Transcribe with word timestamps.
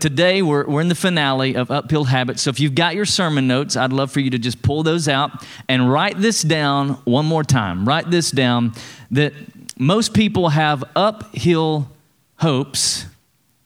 Today, 0.00 0.42
we're, 0.42 0.64
we're 0.64 0.80
in 0.80 0.86
the 0.86 0.94
finale 0.94 1.56
of 1.56 1.72
Uphill 1.72 2.04
Habits. 2.04 2.42
So, 2.42 2.50
if 2.50 2.60
you've 2.60 2.76
got 2.76 2.94
your 2.94 3.04
sermon 3.04 3.48
notes, 3.48 3.76
I'd 3.76 3.92
love 3.92 4.12
for 4.12 4.20
you 4.20 4.30
to 4.30 4.38
just 4.38 4.62
pull 4.62 4.84
those 4.84 5.08
out 5.08 5.44
and 5.68 5.90
write 5.90 6.20
this 6.20 6.42
down 6.42 6.90
one 7.02 7.26
more 7.26 7.42
time. 7.42 7.84
Write 7.84 8.08
this 8.08 8.30
down 8.30 8.74
that 9.10 9.32
most 9.76 10.14
people 10.14 10.50
have 10.50 10.84
uphill 10.94 11.90
hopes 12.36 13.06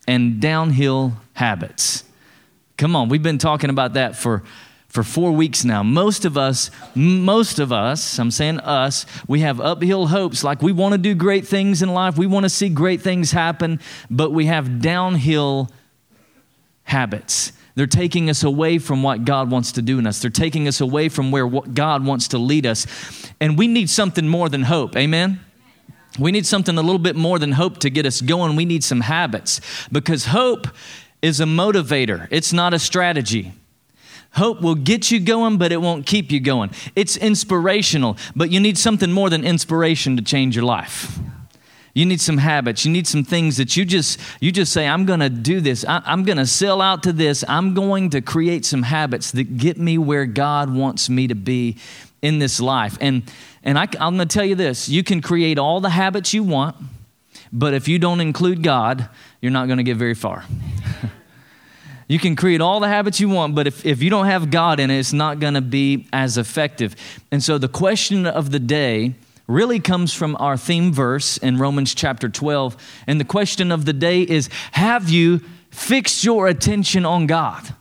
and 0.09 0.41
downhill 0.41 1.13
habits. 1.35 2.03
Come 2.79 2.97
on, 2.97 3.11
we've 3.11 3.23
been 3.23 3.37
talking 3.37 3.69
about 3.69 3.93
that 3.93 4.17
for, 4.17 4.43
for 4.89 5.03
four 5.03 5.33
weeks 5.33 5.67
now. 5.67 5.83
Most 5.83 6.25
of 6.25 6.39
us, 6.39 6.71
most 6.95 7.59
of 7.59 7.73
us, 7.73 8.19
I'm 8.19 8.31
saying 8.31 8.59
us, 8.61 9.05
we 9.29 9.41
have 9.41 9.61
uphill 9.61 10.07
hopes 10.07 10.43
like 10.43 10.63
we 10.63 10.73
want 10.73 10.93
to 10.93 10.99
do 10.99 11.15
great 11.15 11.47
things 11.47 11.83
in 11.83 11.93
life, 11.93 12.17
we 12.17 12.27
want 12.27 12.45
to 12.45 12.49
see 12.49 12.71
great 12.71 13.03
things 13.03 13.33
happen, 13.33 13.81
but 14.09 14.33
we 14.33 14.47
have 14.47 14.81
downhill 14.81 15.69
habits. 16.85 17.53
They're 17.75 17.87
taking 17.87 18.29
us 18.29 18.45
away 18.45 18.79
from 18.79 19.03
what 19.03 19.25
God 19.25 19.51
wants 19.51 19.73
to 19.73 19.83
do 19.83 19.99
in 19.99 20.07
us. 20.07 20.21
They're 20.21 20.31
taking 20.31 20.69
us 20.69 20.81
away 20.81 21.09
from 21.09 21.31
where 21.31 21.49
God 21.49 22.05
wants 22.05 22.29
to 22.29 22.39
lead 22.39 22.67
us. 22.67 22.87
And 23.41 23.57
we 23.57 23.67
need 23.67 23.89
something 23.89 24.29
more 24.29 24.49
than 24.49 24.63
hope. 24.63 24.97
Amen? 24.97 25.41
We 26.19 26.33
need 26.33 26.45
something 26.45 26.77
a 26.77 26.83
little 26.83 26.99
bit 26.99 27.17
more 27.17 27.39
than 27.39 27.53
hope 27.53 27.79
to 27.79 27.91
get 27.91 28.05
us 28.05 28.21
going. 28.21 28.57
We 28.57 28.67
need 28.67 28.85
some 28.85 29.01
habits 29.01 29.61
because 29.91 30.27
hope 30.27 30.69
is 31.23 31.41
a 31.41 31.45
motivator, 31.45 32.29
it's 32.31 32.53
not 32.53 32.75
a 32.75 32.79
strategy. 32.79 33.53
Hope 34.35 34.63
will 34.63 34.75
get 34.75 35.11
you 35.11 35.21
going, 35.21 35.59
but 35.59 35.73
it 35.73 35.77
won't 35.83 36.07
keep 36.07 36.33
you 36.33 36.41
going. 36.41 36.71
It's 36.97 37.19
inspirational, 37.19 38.17
but 38.35 38.51
you 38.51 38.61
need 38.61 38.79
something 38.79 39.13
more 39.13 39.29
than 39.29 39.45
inspiration 39.45 40.17
to 40.17 40.23
change 40.23 40.57
your 40.57 40.65
life. 40.65 41.19
You 41.95 42.07
need 42.07 42.21
some 42.21 42.39
habits. 42.39 42.87
You 42.87 42.93
need 42.93 43.07
some 43.07 43.23
things 43.23 43.59
that 43.59 43.77
you 43.77 43.85
just 43.85 44.19
you 44.41 44.51
just 44.51 44.73
say, 44.73 44.87
I'm 44.87 45.05
going 45.05 45.21
to 45.21 45.29
do 45.29 45.61
this. 45.61 45.85
I, 45.87 46.03
am 46.07 46.25
going 46.25 46.39
to 46.39 46.47
sell 46.47 46.81
out 46.81 47.03
to 47.03 47.13
this. 47.13 47.45
I'm 47.47 47.75
going 47.75 48.11
to 48.11 48.23
create 48.23 48.65
some 48.65 48.83
habits 48.83 49.31
that 49.33 49.59
get 49.59 49.79
me 49.79 49.99
where 49.99 50.25
God 50.25 50.73
wants 50.73 51.11
me 51.11 51.27
to 51.29 51.35
be 51.35 51.77
in 52.23 52.39
this 52.39 52.61
life. 52.61 52.97
And 53.01 53.23
and 53.63 53.79
I, 53.79 53.89
I'm 54.01 54.17
going 54.17 54.29
to 54.29 54.35
tell 54.35 54.45
you 54.45 54.55
this: 54.55 54.89
you 54.89 55.05
can 55.05 55.21
create 55.21 55.59
all 55.59 55.81
the 55.81 55.91
habits 55.91 56.33
you 56.33 56.43
want, 56.43 56.77
but 57.53 57.75
if 57.75 57.89
you 57.89 57.99
don't 57.99 58.21
include 58.21 58.63
God, 58.63 59.09
you're 59.43 59.53
not 59.53 59.67
going 59.67 59.79
to 59.79 59.85
get 59.85 59.97
very 59.97 60.15
far. 60.15 60.45
You 62.09 62.19
can 62.19 62.37
create 62.37 62.61
all 62.61 62.79
the 62.79 62.89
habits 62.89 63.21
you 63.21 63.31
want, 63.31 63.55
but 63.55 63.67
if, 63.67 63.87
if 63.87 64.03
you 64.03 64.11
don't 64.11 64.27
have 64.27 64.51
God 64.51 64.81
in 64.81 64.91
it, 64.91 64.99
it's 64.99 65.15
not 65.15 65.41
going 65.41 65.55
to 65.55 65.63
be 65.63 66.09
as 66.13 66.37
effective. 66.37 66.95
And 67.31 67.43
so 67.43 67.57
the 67.57 67.69
question 67.69 68.27
of 68.27 68.51
the 68.51 68.59
day 68.59 69.15
really 69.47 69.81
comes 69.81 70.13
from 70.13 70.37
our 70.39 70.57
theme 70.57 70.93
verse 70.93 71.37
in 71.39 71.59
Romans 71.59 71.95
chapter 71.95 72.29
12. 72.29 72.77
And 73.07 73.21
the 73.21 73.25
question 73.25 73.73
of 73.73 73.85
the 73.85 73.93
day 73.93 74.23
is 74.23 74.49
Have 74.73 75.09
you 75.09 75.41
fixed 75.71 76.25
your 76.25 76.49
attention 76.49 77.05
on 77.05 77.27
God? 77.27 77.75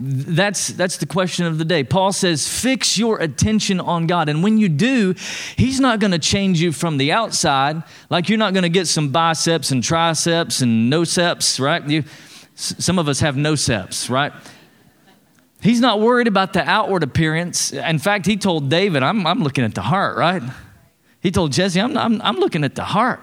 That's, 0.00 0.68
that's 0.68 0.98
the 0.98 1.06
question 1.06 1.46
of 1.46 1.58
the 1.58 1.64
day. 1.64 1.82
Paul 1.82 2.12
says, 2.12 2.46
fix 2.46 2.96
your 2.96 3.18
attention 3.18 3.80
on 3.80 4.06
God. 4.06 4.28
And 4.28 4.44
when 4.44 4.56
you 4.56 4.68
do, 4.68 5.14
He's 5.56 5.80
not 5.80 5.98
going 5.98 6.12
to 6.12 6.20
change 6.20 6.60
you 6.60 6.70
from 6.70 6.98
the 6.98 7.10
outside. 7.10 7.82
Like 8.08 8.28
you're 8.28 8.38
not 8.38 8.52
going 8.52 8.62
to 8.62 8.68
get 8.68 8.86
some 8.86 9.08
biceps 9.08 9.72
and 9.72 9.82
triceps 9.82 10.60
and 10.60 10.92
noceps, 10.92 11.58
right? 11.58 11.84
You, 11.84 12.04
some 12.54 12.98
of 13.00 13.08
us 13.08 13.20
have 13.20 13.34
noceps, 13.34 14.08
right? 14.08 14.32
He's 15.60 15.80
not 15.80 16.00
worried 16.00 16.28
about 16.28 16.52
the 16.52 16.62
outward 16.62 17.02
appearance. 17.02 17.72
In 17.72 17.98
fact, 17.98 18.26
he 18.26 18.36
told 18.36 18.68
David, 18.68 19.02
I'm, 19.02 19.26
I'm 19.26 19.42
looking 19.42 19.64
at 19.64 19.74
the 19.74 19.82
heart, 19.82 20.16
right? 20.16 20.42
He 21.20 21.32
told 21.32 21.50
Jesse, 21.50 21.80
I'm, 21.80 21.96
I'm, 21.98 22.22
I'm 22.22 22.36
looking 22.36 22.62
at 22.62 22.76
the 22.76 22.84
heart. 22.84 23.20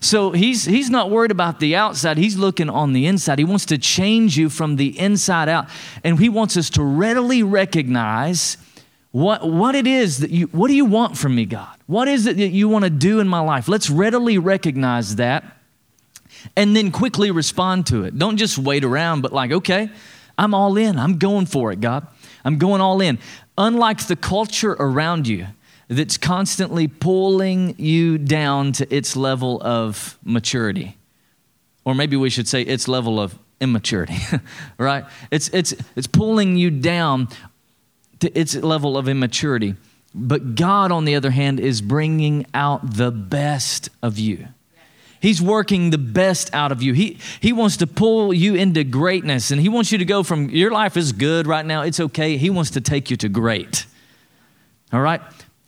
So 0.00 0.32
he's, 0.32 0.64
he's 0.64 0.90
not 0.90 1.10
worried 1.10 1.30
about 1.30 1.60
the 1.60 1.76
outside. 1.76 2.18
He's 2.18 2.36
looking 2.36 2.68
on 2.68 2.92
the 2.92 3.06
inside. 3.06 3.38
He 3.38 3.44
wants 3.44 3.66
to 3.66 3.78
change 3.78 4.36
you 4.36 4.50
from 4.50 4.76
the 4.76 4.98
inside 4.98 5.48
out. 5.48 5.68
And 6.02 6.18
he 6.18 6.28
wants 6.28 6.56
us 6.56 6.70
to 6.70 6.82
readily 6.82 7.44
recognize 7.44 8.56
what, 9.12 9.48
what 9.48 9.76
it 9.76 9.86
is 9.86 10.18
that 10.18 10.30
you, 10.30 10.46
what 10.48 10.68
do 10.68 10.74
you 10.74 10.84
want 10.84 11.16
from 11.16 11.36
me, 11.36 11.46
God? 11.46 11.74
What 11.86 12.08
is 12.08 12.26
it 12.26 12.36
that 12.36 12.48
you 12.48 12.68
want 12.68 12.84
to 12.84 12.90
do 12.90 13.20
in 13.20 13.28
my 13.28 13.40
life? 13.40 13.68
Let's 13.68 13.88
readily 13.88 14.38
recognize 14.38 15.16
that 15.16 15.44
and 16.56 16.74
then 16.74 16.90
quickly 16.90 17.30
respond 17.30 17.86
to 17.86 18.04
it. 18.04 18.18
Don't 18.18 18.36
just 18.36 18.58
wait 18.58 18.84
around, 18.84 19.22
but 19.22 19.32
like, 19.32 19.52
okay, 19.52 19.88
I'm 20.38 20.54
all 20.54 20.76
in. 20.76 20.98
I'm 20.98 21.18
going 21.18 21.46
for 21.46 21.72
it, 21.72 21.80
God. 21.80 22.06
I'm 22.44 22.58
going 22.58 22.80
all 22.80 23.00
in. 23.00 23.18
Unlike 23.58 24.06
the 24.06 24.16
culture 24.16 24.72
around 24.78 25.26
you 25.26 25.46
that's 25.88 26.16
constantly 26.16 26.88
pulling 26.88 27.74
you 27.78 28.18
down 28.18 28.72
to 28.72 28.94
its 28.94 29.16
level 29.16 29.62
of 29.62 30.18
maturity. 30.24 30.96
Or 31.84 31.94
maybe 31.94 32.16
we 32.16 32.30
should 32.30 32.48
say 32.48 32.62
its 32.62 32.88
level 32.88 33.20
of 33.20 33.38
immaturity, 33.60 34.16
right? 34.78 35.04
It's, 35.30 35.48
it's, 35.48 35.74
it's 35.94 36.06
pulling 36.06 36.56
you 36.56 36.70
down 36.70 37.28
to 38.20 38.38
its 38.38 38.56
level 38.56 38.96
of 38.96 39.08
immaturity. 39.08 39.76
But 40.14 40.54
God, 40.54 40.90
on 40.90 41.04
the 41.04 41.14
other 41.14 41.30
hand, 41.30 41.60
is 41.60 41.80
bringing 41.80 42.46
out 42.54 42.96
the 42.96 43.10
best 43.10 43.88
of 44.02 44.18
you. 44.18 44.48
He's 45.20 45.40
working 45.40 45.90
the 45.90 45.98
best 45.98 46.52
out 46.54 46.72
of 46.72 46.82
you. 46.82 46.92
He, 46.92 47.18
he 47.40 47.52
wants 47.52 47.78
to 47.78 47.86
pull 47.86 48.32
you 48.32 48.54
into 48.54 48.84
greatness, 48.84 49.50
and 49.50 49.60
He 49.60 49.68
wants 49.68 49.92
you 49.92 49.98
to 49.98 50.04
go 50.04 50.22
from 50.22 50.50
your 50.50 50.70
life 50.70 50.96
is 50.96 51.12
good 51.12 51.46
right 51.46 51.64
now, 51.64 51.82
it's 51.82 52.00
okay. 52.00 52.36
He 52.36 52.50
wants 52.50 52.70
to 52.72 52.80
take 52.80 53.10
you 53.10 53.16
to 53.18 53.28
great. 53.28 53.86
All 54.92 55.00
right? 55.00 55.20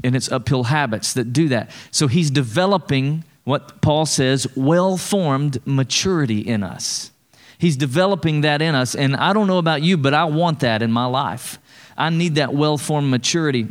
And 0.04 0.14
it's 0.14 0.30
uphill 0.30 0.64
habits 0.64 1.12
that 1.14 1.32
do 1.32 1.48
that. 1.48 1.70
So 1.90 2.06
He's 2.06 2.30
developing 2.30 3.24
what 3.44 3.80
Paul 3.80 4.04
says 4.04 4.46
well 4.54 4.96
formed 4.96 5.66
maturity 5.66 6.40
in 6.40 6.62
us. 6.62 7.10
He's 7.58 7.76
developing 7.76 8.42
that 8.42 8.62
in 8.62 8.74
us. 8.74 8.94
And 8.94 9.16
I 9.16 9.32
don't 9.32 9.46
know 9.46 9.58
about 9.58 9.82
you, 9.82 9.96
but 9.96 10.14
I 10.14 10.24
want 10.24 10.60
that 10.60 10.82
in 10.82 10.92
my 10.92 11.06
life. 11.06 11.58
I 11.96 12.10
need 12.10 12.36
that 12.36 12.54
well 12.54 12.78
formed 12.78 13.10
maturity. 13.10 13.66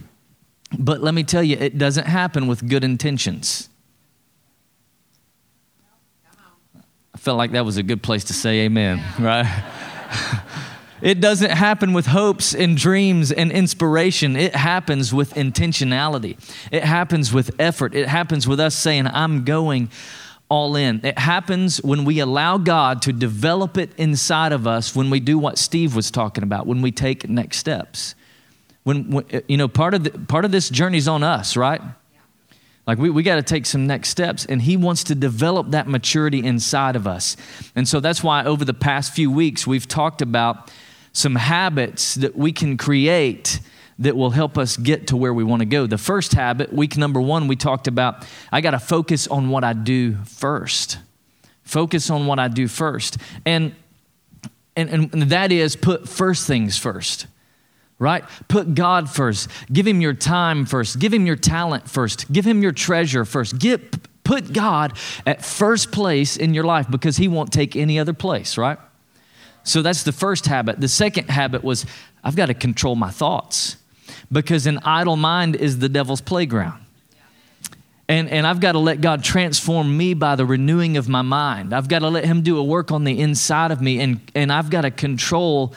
But 0.77 1.01
let 1.01 1.13
me 1.13 1.23
tell 1.23 1.43
you, 1.43 1.55
it 1.57 1.77
doesn't 1.77 2.07
happen 2.07 2.47
with 2.47 2.67
good 2.67 2.83
intentions. 2.83 3.69
Felt 7.27 7.38
like 7.38 7.51
that 7.51 7.65
was 7.65 7.75
a 7.75 7.83
good 7.83 8.01
place 8.01 8.23
to 8.23 8.33
say 8.33 8.61
amen, 8.61 9.03
right? 9.19 9.45
it 11.01 11.19
doesn't 11.19 11.51
happen 11.51 11.91
with 11.91 12.05
hopes 12.05 12.55
and 12.55 12.77
dreams 12.77 13.33
and 13.33 13.51
inspiration. 13.51 14.38
It 14.38 14.55
happens 14.55 15.13
with 15.13 15.33
intentionality. 15.33 16.39
It 16.71 16.85
happens 16.85 17.33
with 17.33 17.53
effort. 17.59 17.93
It 17.93 18.07
happens 18.07 18.47
with 18.47 18.61
us 18.61 18.75
saying, 18.75 19.07
I'm 19.07 19.43
going 19.43 19.89
all 20.47 20.77
in. 20.77 21.05
It 21.05 21.19
happens 21.19 21.83
when 21.83 22.05
we 22.05 22.19
allow 22.19 22.57
God 22.57 23.01
to 23.01 23.11
develop 23.11 23.77
it 23.77 23.91
inside 23.97 24.53
of 24.53 24.66
us 24.66 24.95
when 24.95 25.09
we 25.09 25.19
do 25.19 25.37
what 25.37 25.57
Steve 25.57 25.97
was 25.97 26.09
talking 26.09 26.45
about, 26.45 26.66
when 26.66 26.81
we 26.81 26.93
take 26.93 27.27
next 27.27 27.57
steps. 27.57 28.16
When, 28.85 29.11
when 29.11 29.25
you 29.49 29.57
know, 29.57 29.67
part 29.67 29.93
of, 29.93 30.05
the, 30.05 30.11
part 30.11 30.45
of 30.45 30.51
this 30.51 30.69
journey 30.69 30.97
is 30.97 31.09
on 31.09 31.23
us, 31.23 31.57
right? 31.57 31.81
Like, 32.87 32.97
we, 32.97 33.09
we 33.09 33.21
got 33.21 33.35
to 33.35 33.43
take 33.43 33.65
some 33.65 33.85
next 33.85 34.09
steps, 34.09 34.45
and 34.45 34.61
He 34.61 34.77
wants 34.77 35.03
to 35.05 35.15
develop 35.15 35.71
that 35.71 35.87
maturity 35.87 36.43
inside 36.43 36.95
of 36.95 37.05
us. 37.05 37.35
And 37.75 37.87
so 37.87 37.99
that's 37.99 38.23
why 38.23 38.45
over 38.45 38.63
the 38.63 38.73
past 38.73 39.13
few 39.13 39.29
weeks, 39.29 39.67
we've 39.67 39.87
talked 39.87 40.21
about 40.21 40.71
some 41.11 41.35
habits 41.35 42.15
that 42.15 42.37
we 42.37 42.53
can 42.53 42.77
create 42.77 43.59
that 43.99 44.15
will 44.15 44.29
help 44.29 44.57
us 44.57 44.77
get 44.77 45.07
to 45.07 45.17
where 45.17 45.33
we 45.33 45.43
want 45.43 45.61
to 45.61 45.65
go. 45.65 45.85
The 45.85 45.97
first 45.97 46.33
habit, 46.33 46.71
week 46.71 46.95
number 46.97 47.19
one, 47.19 47.47
we 47.47 47.55
talked 47.55 47.87
about 47.87 48.25
I 48.51 48.61
got 48.61 48.71
to 48.71 48.79
focus 48.79 49.27
on 49.27 49.49
what 49.49 49.63
I 49.63 49.73
do 49.73 50.15
first. 50.23 50.99
Focus 51.63 52.09
on 52.09 52.27
what 52.27 52.39
I 52.39 52.47
do 52.47 52.67
first. 52.67 53.17
And, 53.45 53.75
and, 54.75 54.89
and 55.11 55.23
that 55.23 55.51
is 55.51 55.75
put 55.75 56.07
first 56.07 56.47
things 56.47 56.77
first 56.77 57.27
right? 58.00 58.24
Put 58.47 58.75
God 58.75 59.09
first. 59.09 59.50
Give 59.72 59.88
him 59.88 60.02
your 60.02 60.13
time 60.13 60.66
first. 60.66 61.00
Give 61.00 61.13
him 61.13 61.25
your 61.25 61.35
talent 61.35 61.90
first. 61.90 62.31
Give 62.31 62.46
him 62.46 62.62
your 62.62 62.72
treasure 62.72 63.25
first. 63.25 63.58
Get, 63.58 64.24
put 64.24 64.53
God 64.53 64.97
at 65.25 65.44
first 65.44 65.91
place 65.91 66.38
in 66.38 66.53
your 66.53 66.63
life 66.63 66.90
because 66.90 67.18
he 67.18 67.28
won't 67.28 67.52
take 67.52 67.75
any 67.75 68.00
other 68.00 68.13
place, 68.13 68.58
right? 68.58 68.78
So 69.63 69.81
that's 69.81 70.03
the 70.03 70.12
first 70.12 70.46
habit. 70.46 70.79
The 70.79 70.88
second 70.88 71.29
habit 71.29 71.64
was 71.64 71.85
I've 72.23 72.35
got 72.35 72.47
to 72.47 72.53
control 72.53 72.96
my 72.96 73.09
thoughts 73.09 73.78
because 74.32 74.66
an 74.67 74.79
idle 74.79 75.17
mind 75.17 75.55
is 75.55 75.79
the 75.79 75.90
devil's 75.90 76.22
playground. 76.22 76.86
And, 78.09 78.29
and 78.29 78.47
I've 78.47 78.61
got 78.61 78.71
to 78.71 78.79
let 78.79 79.01
God 79.01 79.21
transform 79.21 79.97
me 79.97 80.13
by 80.13 80.35
the 80.35 80.45
renewing 80.45 80.95
of 80.95 81.09
my 81.09 81.21
mind. 81.21 81.73
I've 81.73 81.89
got 81.89 81.99
to 81.99 82.09
let 82.09 82.23
Him 82.23 82.41
do 82.41 82.57
a 82.57 82.63
work 82.63 82.91
on 82.91 83.03
the 83.03 83.19
inside 83.19 83.71
of 83.71 83.81
me, 83.81 83.99
and, 83.99 84.21
and 84.33 84.51
I've 84.51 84.69
got 84.69 84.81
to 84.81 84.91
control 84.91 85.73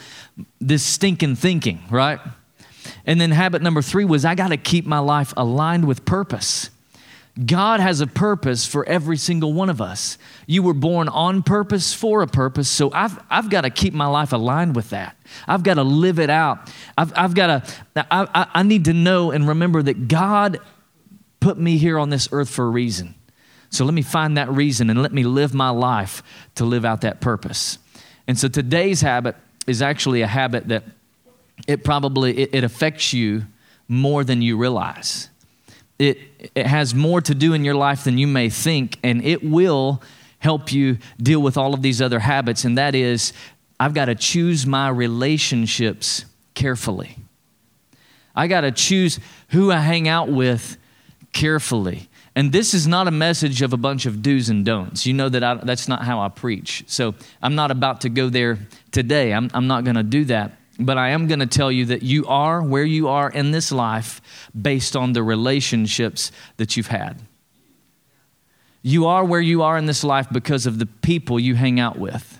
this 0.59 0.83
stinking 0.83 1.35
thinking, 1.35 1.83
right? 1.89 2.19
And 3.05 3.19
then 3.19 3.31
habit 3.31 3.61
number 3.61 3.81
three 3.81 4.05
was 4.05 4.23
I 4.23 4.35
got 4.35 4.49
to 4.49 4.57
keep 4.57 4.85
my 4.85 4.99
life 4.99 5.33
aligned 5.35 5.85
with 5.85 6.05
purpose. 6.05 6.69
God 7.45 7.79
has 7.79 8.01
a 8.01 8.07
purpose 8.07 8.65
for 8.65 8.85
every 8.85 9.17
single 9.17 9.53
one 9.53 9.69
of 9.69 9.81
us. 9.81 10.17
You 10.47 10.63
were 10.63 10.73
born 10.73 11.07
on 11.07 11.43
purpose 11.43 11.93
for 11.93 12.21
a 12.21 12.27
purpose, 12.27 12.69
so 12.69 12.91
I've, 12.93 13.17
I've 13.29 13.49
got 13.49 13.61
to 13.61 13.69
keep 13.69 13.93
my 13.93 14.07
life 14.07 14.33
aligned 14.33 14.75
with 14.75 14.89
that. 14.89 15.15
I've 15.47 15.63
got 15.63 15.75
to 15.75 15.83
live 15.83 16.19
it 16.19 16.29
out. 16.29 16.69
I've, 16.97 17.13
I've 17.15 17.33
got 17.33 17.65
to, 17.65 18.05
I, 18.11 18.47
I 18.53 18.63
need 18.63 18.85
to 18.85 18.93
know 18.93 19.31
and 19.31 19.47
remember 19.47 19.81
that 19.83 20.07
God 20.07 20.59
put 21.41 21.57
me 21.57 21.77
here 21.77 21.99
on 21.99 22.09
this 22.09 22.29
earth 22.31 22.49
for 22.49 22.65
a 22.65 22.69
reason. 22.69 23.15
So 23.69 23.83
let 23.83 23.93
me 23.93 24.01
find 24.01 24.37
that 24.37 24.49
reason 24.49 24.89
and 24.89 25.01
let 25.01 25.11
me 25.11 25.23
live 25.23 25.53
my 25.53 25.69
life 25.69 26.23
to 26.55 26.63
live 26.65 26.85
out 26.85 27.01
that 27.01 27.19
purpose. 27.19 27.77
And 28.27 28.37
so 28.39 28.47
today's 28.47 29.01
habit 29.01 29.35
is 29.67 29.81
actually 29.81 30.21
a 30.21 30.27
habit 30.27 30.69
that 30.69 30.83
it 31.67 31.83
probably 31.83 32.37
it, 32.37 32.55
it 32.55 32.63
affects 32.63 33.11
you 33.11 33.43
more 33.87 34.23
than 34.23 34.41
you 34.41 34.57
realize. 34.57 35.29
It, 35.99 36.19
it 36.55 36.65
has 36.65 36.95
more 36.95 37.21
to 37.21 37.35
do 37.35 37.53
in 37.53 37.63
your 37.63 37.75
life 37.75 38.05
than 38.05 38.17
you 38.17 38.25
may 38.25 38.49
think, 38.49 38.97
and 39.03 39.23
it 39.23 39.43
will 39.43 40.01
help 40.39 40.71
you 40.71 40.97
deal 41.21 41.41
with 41.41 41.57
all 41.57 41.73
of 41.73 41.81
these 41.81 42.01
other 42.01 42.19
habits, 42.19 42.65
and 42.65 42.77
that 42.77 42.95
is 42.95 43.33
I've 43.79 43.93
got 43.93 44.05
to 44.05 44.15
choose 44.15 44.65
my 44.65 44.89
relationships 44.89 46.25
carefully. 46.55 47.17
I 48.35 48.47
got 48.47 48.61
to 48.61 48.71
choose 48.71 49.19
who 49.49 49.71
I 49.71 49.79
hang 49.79 50.07
out 50.07 50.29
with 50.29 50.77
carefully. 51.33 52.09
And 52.35 52.51
this 52.51 52.73
is 52.73 52.87
not 52.87 53.07
a 53.07 53.11
message 53.11 53.61
of 53.61 53.73
a 53.73 53.77
bunch 53.77 54.05
of 54.05 54.21
do's 54.21 54.49
and 54.49 54.65
don'ts. 54.65 55.05
You 55.05 55.13
know 55.13 55.29
that 55.29 55.43
I, 55.43 55.55
that's 55.55 55.87
not 55.87 56.03
how 56.03 56.21
I 56.21 56.29
preach. 56.29 56.83
So 56.87 57.15
I'm 57.41 57.55
not 57.55 57.71
about 57.71 58.01
to 58.01 58.09
go 58.09 58.29
there 58.29 58.59
today. 58.91 59.33
I'm, 59.33 59.49
I'm 59.53 59.67
not 59.67 59.83
going 59.83 59.97
to 59.97 60.03
do 60.03 60.25
that. 60.25 60.57
But 60.79 60.97
I 60.97 61.09
am 61.09 61.27
going 61.27 61.41
to 61.41 61.45
tell 61.45 61.71
you 61.71 61.85
that 61.87 62.03
you 62.03 62.25
are 62.27 62.63
where 62.63 62.85
you 62.85 63.09
are 63.09 63.29
in 63.29 63.51
this 63.51 63.71
life 63.71 64.21
based 64.59 64.95
on 64.95 65.13
the 65.13 65.21
relationships 65.21 66.31
that 66.57 66.77
you've 66.77 66.87
had. 66.87 67.21
You 68.81 69.05
are 69.07 69.23
where 69.23 69.41
you 69.41 69.61
are 69.61 69.77
in 69.77 69.85
this 69.85 70.03
life 70.03 70.27
because 70.31 70.65
of 70.65 70.79
the 70.79 70.85
people 70.85 71.39
you 71.39 71.55
hang 71.55 71.79
out 71.79 71.99
with. 71.99 72.39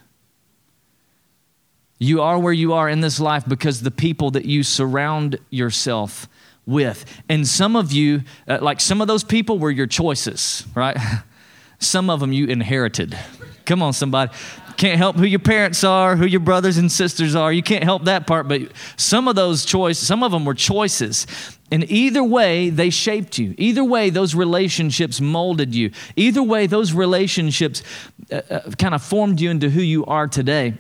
You 2.00 2.22
are 2.24 2.40
where 2.40 2.54
you 2.54 2.74
are 2.74 2.90
in 2.90 3.02
this 3.02 3.20
life 3.20 3.46
because 3.48 3.82
the 3.82 3.92
people 3.92 4.32
that 4.32 4.46
you 4.46 4.64
surround 4.64 5.38
yourself 5.52 6.28
with. 6.72 7.06
And 7.30 7.48
some 7.48 7.76
of 7.76 7.92
you, 7.92 8.24
uh, 8.48 8.60
like 8.62 8.80
some 8.80 9.02
of 9.02 9.08
those 9.08 9.24
people 9.24 9.60
were 9.60 9.72
your 9.72 9.88
choices, 9.88 10.66
right? 10.76 10.98
some 11.80 12.10
of 12.10 12.20
them 12.20 12.32
you 12.32 12.48
inherited. 12.48 13.18
Come 13.66 13.82
on, 13.82 13.94
somebody. 13.94 14.32
Can't 14.78 14.98
help 14.98 15.16
who 15.16 15.26
your 15.26 15.40
parents 15.40 15.84
are, 15.84 16.16
who 16.16 16.26
your 16.26 16.40
brothers 16.40 16.78
and 16.78 16.92
sisters 16.92 17.36
are. 17.36 17.54
You 17.54 17.62
can't 17.62 17.84
help 17.84 18.06
that 18.06 18.26
part, 18.26 18.48
but 18.48 18.72
some 18.98 19.28
of 19.28 19.36
those 19.36 19.64
choices, 19.64 20.06
some 20.08 20.24
of 20.24 20.32
them 20.32 20.46
were 20.46 20.56
choices. 20.56 21.28
And 21.72 21.90
either 21.90 22.24
way, 22.24 22.70
they 22.70 22.90
shaped 22.90 23.38
you. 23.38 23.54
Either 23.58 23.84
way, 23.84 24.10
those 24.10 24.34
relationships 24.34 25.22
molded 25.22 25.76
you. 25.76 25.92
Either 26.16 26.42
way, 26.44 26.68
those 26.68 26.94
relationships 26.94 27.84
uh, 28.32 28.42
uh, 28.50 28.72
kind 28.72 28.96
of 28.96 29.04
formed 29.04 29.40
you 29.40 29.52
into 29.52 29.70
who 29.70 29.82
you 29.82 30.06
are 30.06 30.28
today. 30.28 30.74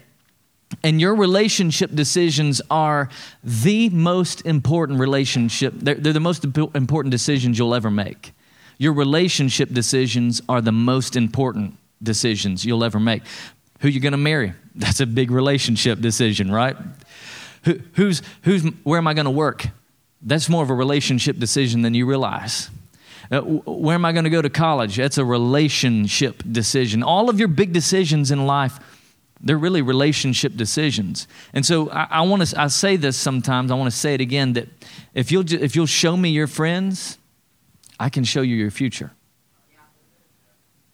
And 0.83 0.99
your 0.99 1.15
relationship 1.15 1.93
decisions 1.93 2.61
are 2.69 3.09
the 3.43 3.89
most 3.89 4.45
important 4.45 4.99
relationship, 4.99 5.73
they're, 5.77 5.95
they're 5.95 6.13
the 6.13 6.19
most 6.19 6.43
important 6.43 7.11
decisions 7.11 7.57
you'll 7.57 7.75
ever 7.75 7.91
make. 7.91 8.33
Your 8.77 8.93
relationship 8.93 9.69
decisions 9.71 10.41
are 10.49 10.61
the 10.61 10.71
most 10.71 11.15
important 11.15 11.77
decisions 12.01 12.65
you'll 12.65 12.83
ever 12.83 12.99
make. 12.99 13.21
Who 13.81 13.89
you're 13.89 14.01
going 14.01 14.13
to 14.13 14.17
marry? 14.17 14.53
That's 14.75 14.99
a 14.99 15.05
big 15.05 15.31
relationship 15.31 15.99
decision, 15.99 16.51
right? 16.51 16.75
Who, 17.63 17.79
who's, 17.93 18.21
who's, 18.43 18.63
where 18.83 18.97
am 18.97 19.07
I 19.07 19.13
going 19.13 19.25
to 19.25 19.31
work? 19.31 19.67
That's 20.21 20.49
more 20.49 20.63
of 20.63 20.69
a 20.69 20.73
relationship 20.73 21.37
decision 21.37 21.81
than 21.81 21.93
you 21.93 22.05
realize. 22.05 22.69
Uh, 23.31 23.41
where 23.41 23.95
am 23.95 24.05
I 24.05 24.11
going 24.11 24.23
to 24.25 24.29
go 24.29 24.41
to 24.41 24.49
college? 24.49 24.97
That's 24.97 25.17
a 25.17 25.25
relationship 25.25 26.43
decision. 26.51 27.01
All 27.01 27.29
of 27.29 27.39
your 27.39 27.47
big 27.47 27.73
decisions 27.73 28.29
in 28.29 28.45
life, 28.45 28.79
they're 29.43 29.57
really 29.57 29.81
relationship 29.81 30.55
decisions. 30.55 31.27
And 31.53 31.65
so 31.65 31.89
I, 31.89 32.07
I 32.09 32.21
want 32.21 32.45
to, 32.45 32.61
I 32.61 32.67
say 32.67 32.95
this 32.95 33.17
sometimes, 33.17 33.71
I 33.71 33.75
want 33.75 33.91
to 33.91 33.97
say 33.97 34.13
it 34.13 34.21
again 34.21 34.53
that 34.53 34.67
if 35.13 35.31
you'll, 35.31 35.51
if 35.51 35.75
you'll 35.75 35.85
show 35.85 36.15
me 36.15 36.29
your 36.29 36.47
friends, 36.47 37.17
I 37.99 38.09
can 38.09 38.23
show 38.23 38.41
you 38.41 38.55
your 38.55 38.71
future. 38.71 39.11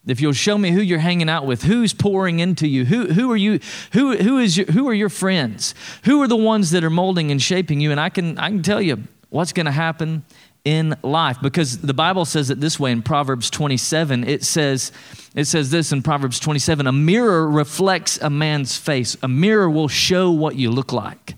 If 0.05 0.21
you'll 0.21 0.31
show 0.31 0.57
me 0.57 0.71
who 0.71 0.81
you're 0.81 0.99
hanging 0.99 1.27
out 1.27 1.45
with, 1.45 1.63
who's 1.63 1.93
pouring 1.93 2.39
into 2.39 2.65
you, 2.65 2.85
who, 2.85 3.07
who 3.07 3.29
are 3.29 3.37
you, 3.37 3.59
who, 3.91 4.15
who, 4.15 4.37
is 4.39 4.55
your, 4.55 4.67
who 4.67 4.87
are 4.87 4.93
your 4.93 5.09
friends, 5.09 5.75
who 6.05 6.21
are 6.21 6.29
the 6.29 6.37
ones 6.37 6.71
that 6.71 6.85
are 6.85 6.89
molding 6.89 7.29
and 7.29 7.41
shaping 7.41 7.81
you, 7.81 7.91
and 7.91 7.99
I 7.99 8.07
can, 8.07 8.37
I 8.37 8.47
can 8.47 8.63
tell 8.63 8.81
you 8.81 9.03
what's 9.29 9.51
going 9.51 9.65
to 9.65 9.71
happen 9.73 10.23
in 10.67 10.97
life 11.01 11.37
because 11.41 11.77
the 11.77 11.93
Bible 11.93 12.25
says 12.25 12.49
it 12.49 12.59
this 12.59 12.77
way 12.77 12.91
in 12.91 13.01
Proverbs 13.01 13.49
27. 13.49 14.25
It 14.25 14.43
says, 14.43 14.91
it 15.33 15.45
says 15.45 15.71
this 15.71 15.93
in 15.93 16.01
Proverbs 16.01 16.41
27 16.41 16.87
a 16.87 16.91
mirror 16.91 17.49
reflects 17.49 18.19
a 18.21 18.29
man's 18.29 18.75
face, 18.75 19.15
a 19.23 19.29
mirror 19.29 19.69
will 19.69 19.87
show 19.87 20.29
what 20.29 20.57
you 20.57 20.69
look 20.69 20.91
like. 20.91 21.35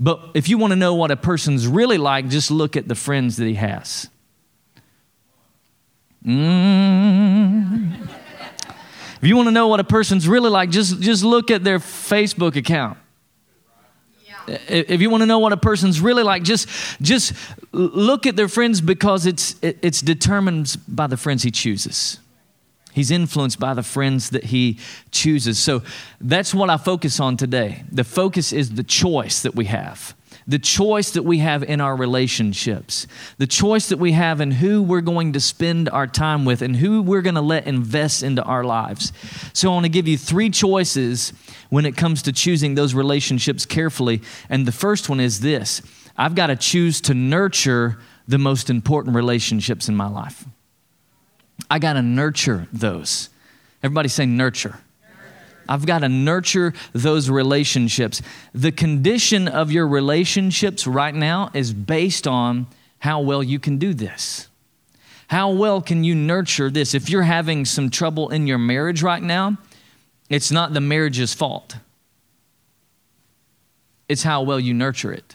But 0.00 0.30
if 0.32 0.48
you 0.48 0.56
want 0.56 0.70
to 0.70 0.76
know 0.76 0.94
what 0.94 1.10
a 1.10 1.16
person's 1.16 1.66
really 1.66 1.98
like, 1.98 2.28
just 2.28 2.50
look 2.50 2.74
at 2.74 2.88
the 2.88 2.94
friends 2.94 3.36
that 3.36 3.44
he 3.44 3.54
has. 3.54 4.08
Mm. 6.24 8.08
If 9.20 9.28
you 9.28 9.36
want 9.36 9.48
to 9.48 9.52
know 9.52 9.66
what 9.66 9.80
a 9.80 9.84
person's 9.84 10.26
really 10.26 10.48
like, 10.48 10.70
just, 10.70 11.00
just 11.00 11.22
look 11.22 11.50
at 11.50 11.64
their 11.64 11.80
Facebook 11.80 12.56
account. 12.56 12.96
If 14.68 15.00
you 15.00 15.10
want 15.10 15.22
to 15.22 15.26
know 15.26 15.38
what 15.38 15.52
a 15.52 15.56
person's 15.56 16.00
really 16.00 16.22
like, 16.22 16.42
just, 16.42 16.68
just 17.00 17.32
look 17.72 18.26
at 18.26 18.36
their 18.36 18.48
friends 18.48 18.80
because 18.80 19.26
it's, 19.26 19.56
it, 19.62 19.78
it's 19.82 20.00
determined 20.00 20.76
by 20.88 21.06
the 21.06 21.16
friends 21.16 21.42
he 21.42 21.50
chooses. 21.50 22.18
He's 22.92 23.10
influenced 23.10 23.60
by 23.60 23.74
the 23.74 23.82
friends 23.82 24.30
that 24.30 24.44
he 24.44 24.78
chooses. 25.10 25.58
So 25.58 25.82
that's 26.20 26.52
what 26.52 26.70
I 26.70 26.76
focus 26.76 27.20
on 27.20 27.36
today. 27.36 27.84
The 27.92 28.04
focus 28.04 28.52
is 28.52 28.74
the 28.74 28.82
choice 28.82 29.42
that 29.42 29.54
we 29.54 29.66
have 29.66 30.14
the 30.48 30.58
choice 30.58 31.10
that 31.10 31.24
we 31.24 31.38
have 31.38 31.62
in 31.62 31.78
our 31.78 31.94
relationships, 31.94 33.06
the 33.36 33.46
choice 33.46 33.90
that 33.90 33.98
we 33.98 34.12
have 34.12 34.40
in 34.40 34.50
who 34.50 34.82
we're 34.82 35.02
going 35.02 35.34
to 35.34 35.40
spend 35.40 35.90
our 35.90 36.06
time 36.06 36.46
with 36.46 36.62
and 36.62 36.74
who 36.74 37.02
we're 37.02 37.20
going 37.20 37.34
to 37.34 37.42
let 37.42 37.66
invest 37.66 38.22
into 38.22 38.42
our 38.42 38.64
lives. 38.64 39.12
So 39.52 39.70
I 39.70 39.74
want 39.74 39.84
to 39.84 39.90
give 39.90 40.08
you 40.08 40.16
three 40.16 40.48
choices 40.48 41.34
when 41.68 41.84
it 41.84 41.98
comes 41.98 42.22
to 42.22 42.32
choosing 42.32 42.74
those 42.74 42.94
relationships 42.94 43.66
carefully. 43.66 44.22
And 44.48 44.64
the 44.64 44.72
first 44.72 45.10
one 45.10 45.20
is 45.20 45.40
this 45.40 45.82
I've 46.16 46.34
got 46.34 46.46
to 46.46 46.56
choose 46.56 47.02
to 47.02 47.14
nurture 47.14 47.98
the 48.26 48.38
most 48.38 48.70
important 48.70 49.14
relationships 49.14 49.88
in 49.88 49.96
my 49.96 50.08
life. 50.08 50.46
I 51.70 51.78
got 51.78 51.92
to 51.92 52.02
nurture 52.02 52.68
those. 52.72 53.28
Everybody 53.82 54.08
say 54.08 54.24
nurture. 54.24 54.78
I've 55.68 55.86
got 55.86 55.98
to 56.00 56.08
nurture 56.08 56.72
those 56.92 57.28
relationships. 57.28 58.22
The 58.54 58.72
condition 58.72 59.48
of 59.48 59.70
your 59.70 59.86
relationships 59.86 60.86
right 60.86 61.14
now 61.14 61.50
is 61.54 61.72
based 61.72 62.26
on 62.26 62.66
how 63.00 63.20
well 63.20 63.42
you 63.42 63.58
can 63.58 63.78
do 63.78 63.94
this. 63.94 64.48
How 65.28 65.50
well 65.50 65.82
can 65.82 66.04
you 66.04 66.14
nurture 66.14 66.70
this? 66.70 66.94
If 66.94 67.10
you're 67.10 67.22
having 67.22 67.64
some 67.64 67.90
trouble 67.90 68.30
in 68.30 68.46
your 68.46 68.58
marriage 68.58 69.02
right 69.02 69.22
now, 69.22 69.58
it's 70.30 70.50
not 70.50 70.72
the 70.72 70.80
marriage's 70.80 71.34
fault, 71.34 71.76
it's 74.08 74.22
how 74.22 74.42
well 74.42 74.58
you 74.58 74.74
nurture 74.74 75.12
it. 75.12 75.34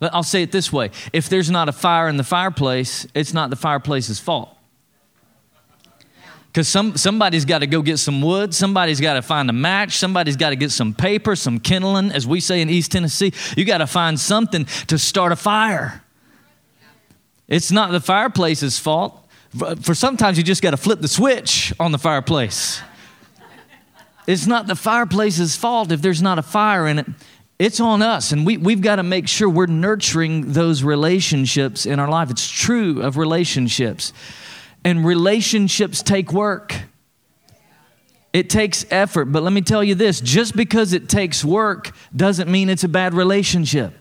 I'll 0.00 0.22
say 0.22 0.42
it 0.42 0.52
this 0.52 0.72
way 0.72 0.90
if 1.12 1.28
there's 1.28 1.50
not 1.50 1.68
a 1.68 1.72
fire 1.72 2.08
in 2.08 2.16
the 2.16 2.24
fireplace, 2.24 3.06
it's 3.14 3.32
not 3.32 3.50
the 3.50 3.56
fireplace's 3.56 4.18
fault. 4.18 4.56
Because 6.52 6.68
some, 6.68 6.98
somebody's 6.98 7.46
got 7.46 7.60
to 7.60 7.66
go 7.66 7.80
get 7.80 7.96
some 7.96 8.20
wood, 8.20 8.54
somebody's 8.54 9.00
got 9.00 9.14
to 9.14 9.22
find 9.22 9.48
a 9.48 9.54
match, 9.54 9.96
somebody's 9.96 10.36
got 10.36 10.50
to 10.50 10.56
get 10.56 10.70
some 10.70 10.92
paper, 10.92 11.34
some 11.34 11.58
kindling, 11.58 12.10
as 12.10 12.26
we 12.26 12.40
say 12.40 12.60
in 12.60 12.68
East 12.68 12.92
Tennessee. 12.92 13.32
You 13.56 13.64
got 13.64 13.78
to 13.78 13.86
find 13.86 14.20
something 14.20 14.66
to 14.88 14.98
start 14.98 15.32
a 15.32 15.36
fire. 15.36 16.04
It's 17.48 17.72
not 17.72 17.90
the 17.90 18.00
fireplace's 18.00 18.78
fault. 18.78 19.18
For 19.80 19.94
sometimes 19.94 20.36
you 20.36 20.44
just 20.44 20.60
got 20.60 20.72
to 20.72 20.76
flip 20.76 21.00
the 21.00 21.08
switch 21.08 21.72
on 21.80 21.90
the 21.90 21.98
fireplace. 21.98 22.82
It's 24.26 24.46
not 24.46 24.66
the 24.66 24.76
fireplace's 24.76 25.56
fault 25.56 25.90
if 25.90 26.02
there's 26.02 26.20
not 26.20 26.38
a 26.38 26.42
fire 26.42 26.86
in 26.86 26.98
it. 26.98 27.06
It's 27.58 27.80
on 27.80 28.02
us, 28.02 28.32
and 28.32 28.44
we, 28.44 28.58
we've 28.58 28.82
got 28.82 28.96
to 28.96 29.02
make 29.02 29.26
sure 29.26 29.48
we're 29.48 29.66
nurturing 29.66 30.52
those 30.52 30.82
relationships 30.82 31.86
in 31.86 31.98
our 31.98 32.08
life. 32.08 32.30
It's 32.30 32.50
true 32.50 33.00
of 33.00 33.16
relationships. 33.16 34.12
And 34.84 35.04
relationships 35.04 36.02
take 36.02 36.32
work. 36.32 36.82
It 38.32 38.48
takes 38.48 38.84
effort. 38.90 39.26
But 39.26 39.42
let 39.42 39.52
me 39.52 39.60
tell 39.60 39.84
you 39.84 39.94
this 39.94 40.20
just 40.20 40.56
because 40.56 40.92
it 40.92 41.08
takes 41.08 41.44
work 41.44 41.92
doesn't 42.14 42.50
mean 42.50 42.68
it's 42.68 42.84
a 42.84 42.88
bad 42.88 43.14
relationship. 43.14 43.92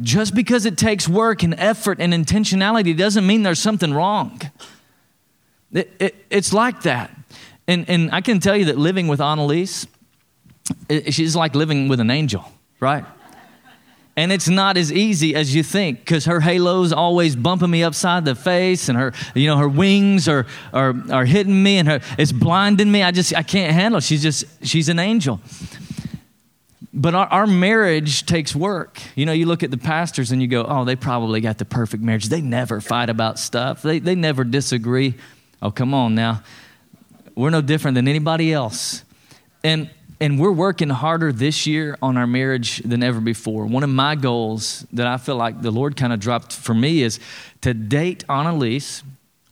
Just 0.00 0.34
because 0.34 0.66
it 0.66 0.76
takes 0.76 1.08
work 1.08 1.42
and 1.42 1.54
effort 1.54 2.00
and 2.00 2.12
intentionality 2.12 2.96
doesn't 2.96 3.26
mean 3.26 3.44
there's 3.44 3.60
something 3.60 3.94
wrong. 3.94 4.40
It, 5.72 5.90
it, 5.98 6.26
it's 6.30 6.52
like 6.52 6.82
that. 6.82 7.16
And, 7.66 7.88
and 7.88 8.10
I 8.12 8.20
can 8.20 8.40
tell 8.40 8.56
you 8.56 8.66
that 8.66 8.76
living 8.76 9.08
with 9.08 9.20
Annalise, 9.20 9.86
it, 10.88 11.14
she's 11.14 11.34
like 11.34 11.54
living 11.54 11.88
with 11.88 12.00
an 12.00 12.10
angel, 12.10 12.44
right? 12.80 13.04
And 14.16 14.30
it's 14.30 14.48
not 14.48 14.76
as 14.76 14.92
easy 14.92 15.34
as 15.34 15.54
you 15.54 15.64
think 15.64 15.98
because 15.98 16.26
her 16.26 16.40
halo's 16.40 16.92
always 16.92 17.34
bumping 17.34 17.70
me 17.70 17.82
upside 17.82 18.24
the 18.24 18.36
face 18.36 18.88
and 18.88 18.96
her, 18.96 19.12
you 19.34 19.48
know, 19.48 19.56
her 19.56 19.68
wings 19.68 20.28
are, 20.28 20.46
are, 20.72 20.94
are 21.10 21.24
hitting 21.24 21.60
me 21.60 21.78
and 21.78 21.88
her, 21.88 22.00
it's 22.16 22.30
blinding 22.30 22.92
me. 22.92 23.02
I 23.02 23.10
just, 23.10 23.34
I 23.34 23.42
can't 23.42 23.72
handle 23.72 23.98
it. 23.98 24.04
She's 24.04 24.22
just, 24.22 24.44
she's 24.64 24.88
an 24.88 25.00
angel. 25.00 25.40
But 26.92 27.16
our, 27.16 27.26
our 27.26 27.46
marriage 27.48 28.24
takes 28.24 28.54
work. 28.54 29.00
You 29.16 29.26
know, 29.26 29.32
you 29.32 29.46
look 29.46 29.64
at 29.64 29.72
the 29.72 29.78
pastors 29.78 30.30
and 30.30 30.40
you 30.40 30.46
go, 30.46 30.64
oh, 30.64 30.84
they 30.84 30.94
probably 30.94 31.40
got 31.40 31.58
the 31.58 31.64
perfect 31.64 32.04
marriage. 32.04 32.26
They 32.26 32.40
never 32.40 32.80
fight 32.80 33.10
about 33.10 33.40
stuff, 33.40 33.82
they, 33.82 33.98
they 33.98 34.14
never 34.14 34.44
disagree. 34.44 35.14
Oh, 35.60 35.72
come 35.72 35.92
on 35.92 36.14
now. 36.14 36.42
We're 37.34 37.50
no 37.50 37.62
different 37.62 37.96
than 37.96 38.06
anybody 38.06 38.52
else. 38.52 39.02
And 39.64 39.90
and 40.20 40.38
we're 40.38 40.52
working 40.52 40.90
harder 40.90 41.32
this 41.32 41.66
year 41.66 41.98
on 42.00 42.16
our 42.16 42.26
marriage 42.26 42.78
than 42.78 43.02
ever 43.02 43.20
before. 43.20 43.66
One 43.66 43.82
of 43.82 43.90
my 43.90 44.14
goals 44.14 44.86
that 44.92 45.06
I 45.06 45.16
feel 45.16 45.36
like 45.36 45.62
the 45.62 45.70
Lord 45.70 45.96
kind 45.96 46.12
of 46.12 46.20
dropped 46.20 46.52
for 46.52 46.74
me 46.74 47.02
is 47.02 47.18
to 47.62 47.74
date 47.74 48.24
Annalise 48.28 49.02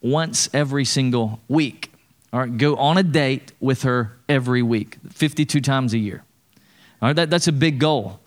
once 0.00 0.48
every 0.52 0.84
single 0.84 1.40
week. 1.48 1.92
All 2.32 2.40
right, 2.40 2.56
go 2.56 2.76
on 2.76 2.96
a 2.96 3.02
date 3.02 3.52
with 3.60 3.82
her 3.82 4.16
every 4.28 4.62
week, 4.62 4.96
52 5.10 5.60
times 5.60 5.92
a 5.92 5.98
year. 5.98 6.24
All 7.00 7.08
right, 7.08 7.16
that, 7.16 7.30
that's 7.30 7.48
a 7.48 7.52
big 7.52 7.78
goal. 7.78 8.20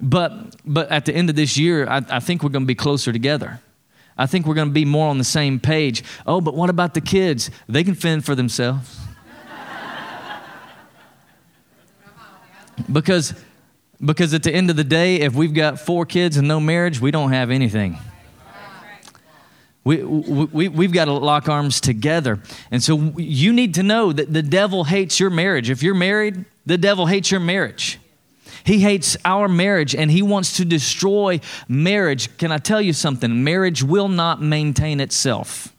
But, 0.00 0.56
but 0.64 0.90
at 0.90 1.04
the 1.04 1.14
end 1.14 1.30
of 1.30 1.36
this 1.36 1.56
year, 1.56 1.88
I, 1.88 2.02
I 2.10 2.20
think 2.20 2.42
we're 2.42 2.50
going 2.50 2.64
to 2.64 2.66
be 2.66 2.74
closer 2.74 3.12
together. 3.12 3.60
I 4.18 4.26
think 4.26 4.46
we're 4.46 4.54
going 4.54 4.68
to 4.68 4.74
be 4.74 4.84
more 4.84 5.08
on 5.08 5.18
the 5.18 5.24
same 5.24 5.60
page. 5.60 6.02
Oh, 6.26 6.40
but 6.40 6.54
what 6.54 6.70
about 6.70 6.94
the 6.94 7.00
kids? 7.00 7.50
They 7.68 7.84
can 7.84 7.94
fend 7.94 8.24
for 8.24 8.34
themselves. 8.34 8.98
Because, 12.90 13.34
because 14.04 14.34
at 14.34 14.42
the 14.42 14.52
end 14.52 14.70
of 14.70 14.76
the 14.76 14.84
day, 14.84 15.16
if 15.16 15.34
we've 15.34 15.54
got 15.54 15.80
four 15.80 16.06
kids 16.06 16.36
and 16.36 16.46
no 16.46 16.60
marriage, 16.60 17.00
we 17.00 17.10
don't 17.10 17.32
have 17.32 17.50
anything. 17.50 17.98
We, 19.84 20.02
we, 20.02 20.66
we've 20.66 20.92
got 20.92 21.04
to 21.04 21.12
lock 21.12 21.48
arms 21.48 21.80
together. 21.80 22.40
And 22.72 22.82
so 22.82 23.14
you 23.16 23.52
need 23.52 23.74
to 23.74 23.84
know 23.84 24.12
that 24.12 24.32
the 24.32 24.42
devil 24.42 24.82
hates 24.82 25.20
your 25.20 25.30
marriage. 25.30 25.70
If 25.70 25.80
you're 25.80 25.94
married, 25.94 26.44
the 26.66 26.76
devil 26.76 27.06
hates 27.06 27.30
your 27.30 27.38
marriage. 27.38 28.00
He 28.64 28.80
hates 28.80 29.16
our 29.24 29.48
marriage 29.48 29.94
and 29.94 30.10
he 30.10 30.22
wants 30.22 30.56
to 30.56 30.64
destroy 30.64 31.38
marriage. 31.68 32.36
Can 32.36 32.50
I 32.50 32.58
tell 32.58 32.82
you 32.82 32.92
something? 32.92 33.44
Marriage 33.44 33.84
will 33.84 34.08
not 34.08 34.42
maintain 34.42 34.98
itself. 34.98 35.72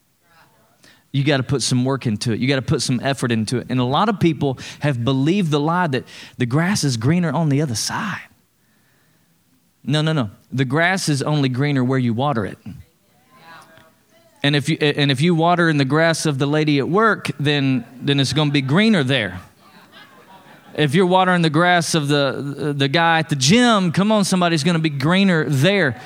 You 1.12 1.24
got 1.24 1.38
to 1.38 1.44
put 1.44 1.62
some 1.62 1.86
work 1.86 2.06
into 2.06 2.32
it. 2.32 2.40
You 2.40 2.48
got 2.48 2.58
to 2.58 2.62
put 2.62 2.82
some 2.82 3.00
effort 3.02 3.32
into 3.32 3.58
it. 3.58 3.68
And 3.70 3.80
a 3.80 3.86
lot 3.86 4.10
of 4.10 4.20
people 4.20 4.60
have 4.82 5.04
believed 5.04 5.52
the 5.52 5.60
lie 5.60 5.88
that 5.88 6.04
the 6.38 6.46
grass 6.46 6.84
is 6.84 6.98
greener 6.98 7.32
on 7.32 7.50
the 7.50 7.62
other 7.62 7.76
side. 7.76 8.22
No, 9.84 10.02
no, 10.02 10.12
no. 10.12 10.32
The 10.52 10.66
grass 10.66 11.08
is 11.08 11.24
only 11.24 11.50
greener 11.50 11.84
where 11.84 11.98
you 11.98 12.14
water 12.14 12.46
it. 12.46 12.58
And 14.44 14.56
if 14.56 14.70
you, 14.70 14.78
and 14.80 15.10
if 15.10 15.22
you 15.22 15.34
water 15.34 15.70
in 15.70 15.78
the 15.78 15.86
grass 15.86 16.26
of 16.26 16.38
the 16.38 16.46
lady 16.46 16.78
at 16.78 16.88
work, 16.88 17.32
then, 17.40 17.86
then 18.00 18.20
it's 18.20 18.34
going 18.34 18.50
to 18.50 18.54
be 18.54 18.62
greener 18.62 19.04
there. 19.04 19.40
If 20.76 20.94
you're 20.94 21.08
watering 21.08 21.42
the 21.42 21.50
grass 21.50 21.96
of 21.96 22.08
the, 22.08 22.74
the 22.78 22.88
guy 22.88 23.20
at 23.20 23.30
the 23.30 23.36
gym, 23.36 23.92
come 23.92 24.12
on, 24.12 24.26
somebody's 24.26 24.64
going 24.64 24.76
to 24.76 24.82
be 24.82 24.92
greener 24.92 25.46
there. 25.50 26.00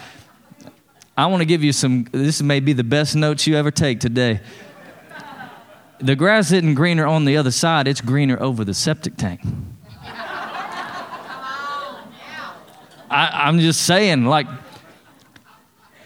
I 1.17 1.25
want 1.25 1.41
to 1.41 1.46
give 1.46 1.62
you 1.62 1.74
some, 1.74 2.08
this 2.12 2.41
may 2.41 2.62
be 2.62 2.72
the 2.72 2.84
best 2.84 3.15
notes 3.15 3.46
you 3.46 3.58
ever 3.58 3.70
take 3.70 4.00
today. 4.00 4.39
The 6.01 6.15
grass 6.15 6.51
isn't 6.51 6.74
greener 6.74 7.05
on 7.05 7.25
the 7.25 7.38
other 7.38 7.51
side, 7.51 7.88
it's 7.88 8.01
greener 8.01 8.41
over 8.41 8.65
the 8.65 8.74
septic 8.74 9.17
tank. 9.17 9.41
I, 13.12 13.46
I'm 13.48 13.60
just 13.60 13.81
saying, 13.81 14.25
like, 14.25 14.48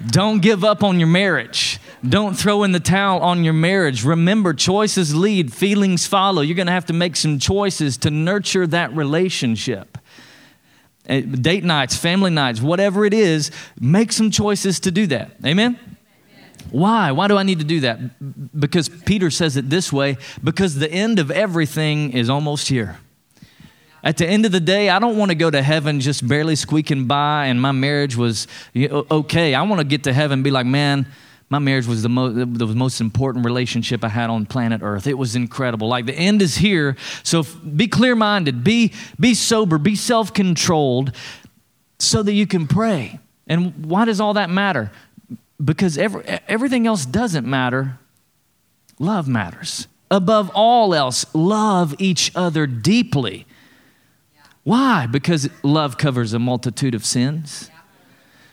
don't 0.08 0.42
give 0.42 0.64
up 0.64 0.84
on 0.84 1.00
your 1.00 1.08
marriage. 1.08 1.80
Don't 2.08 2.38
throw 2.38 2.64
in 2.64 2.72
the 2.72 2.80
towel 2.80 3.22
on 3.22 3.44
your 3.44 3.54
marriage. 3.54 4.04
Remember, 4.04 4.54
choices 4.54 5.16
lead, 5.16 5.54
feelings 5.54 6.06
follow. 6.06 6.42
You're 6.42 6.56
going 6.56 6.68
to 6.68 6.74
have 6.74 6.88
to 6.88 6.94
make 6.94 7.16
some 7.16 7.40
choices 7.40 7.98
to 8.00 8.12
nurture 8.12 8.68
that 8.68 8.94
relationship. 8.96 9.98
Eh, 11.08 11.22
date 11.22 11.64
nights, 11.64 11.96
family 11.96 12.32
nights, 12.32 12.62
whatever 12.62 13.06
it 13.06 13.14
is, 13.14 13.52
make 13.80 14.12
some 14.12 14.32
choices 14.32 14.80
to 14.82 14.92
do 14.92 15.08
that. 15.08 15.32
Amen? 15.46 15.95
Why? 16.72 17.12
Why 17.12 17.28
do 17.28 17.38
I 17.38 17.44
need 17.44 17.60
to 17.60 17.66
do 17.66 17.82
that? 17.82 18.60
Because 18.60 18.90
Peter 18.90 19.30
says 19.30 19.58
it 19.58 19.70
this 19.70 19.94
way 19.94 20.18
because 20.44 20.76
the 20.76 20.92
end 20.92 21.20
of 21.20 21.32
everything 21.32 22.14
is 22.14 22.30
almost 22.30 22.68
here. 22.68 22.98
At 24.04 24.18
the 24.18 24.28
end 24.28 24.46
of 24.46 24.52
the 24.52 24.60
day, 24.60 24.90
I 24.90 25.00
don't 25.00 25.18
want 25.18 25.32
to 25.32 25.36
go 25.36 25.50
to 25.50 25.62
heaven 25.62 26.00
just 26.00 26.28
barely 26.28 26.56
squeaking 26.56 27.06
by 27.06 27.48
and 27.48 27.60
my 27.60 27.72
marriage 27.72 28.16
was 28.16 28.48
okay. 28.76 29.56
I 29.56 29.64
want 29.64 29.80
to 29.80 29.86
get 29.86 30.04
to 30.04 30.14
heaven 30.14 30.40
and 30.40 30.44
be 30.44 30.52
like, 30.52 30.68
man, 30.68 31.08
my 31.50 31.60
marriage 31.60 31.88
was 31.88 32.02
the, 32.02 32.10
mo- 32.10 32.30
the 32.30 32.68
most 32.68 33.02
important 33.02 33.46
relationship 33.46 34.04
I 34.04 34.10
had 34.10 34.30
on 34.30 34.46
planet 34.46 34.82
Earth. 34.84 35.08
It 35.08 35.18
was 35.18 35.36
incredible. 35.36 35.88
Like 35.88 36.06
the 36.06 36.14
end 36.14 36.42
is 36.42 36.56
here. 36.56 36.98
So 37.24 37.44
be 37.44 37.88
clear 37.88 38.16
minded, 38.16 38.64
be, 38.64 38.94
be 39.20 39.34
sober, 39.34 39.78
be 39.78 39.96
self 39.96 40.34
controlled 40.34 41.16
so 42.00 42.24
that 42.24 42.34
you 42.34 42.46
can 42.46 42.68
pray. 42.68 43.20
And 43.48 43.86
why 43.86 44.06
does 44.06 44.20
all 44.20 44.34
that 44.34 44.50
matter? 44.50 44.92
Because 45.64 45.98
every, 45.98 46.24
everything 46.48 46.86
else 46.86 47.06
doesn't 47.06 47.48
matter. 47.48 48.00
Love 49.00 49.28
matters. 49.28 49.88
Above 50.12 50.52
all 50.54 50.94
else, 50.94 51.26
love 51.34 51.96
each 51.98 52.32
other 52.36 52.68
deeply. 52.68 53.46
Why? 54.64 55.08
Because 55.08 55.50
love 55.64 55.98
covers 55.98 56.34
a 56.34 56.40
multitude 56.40 56.96
of 56.96 57.06
sins. 57.06 57.70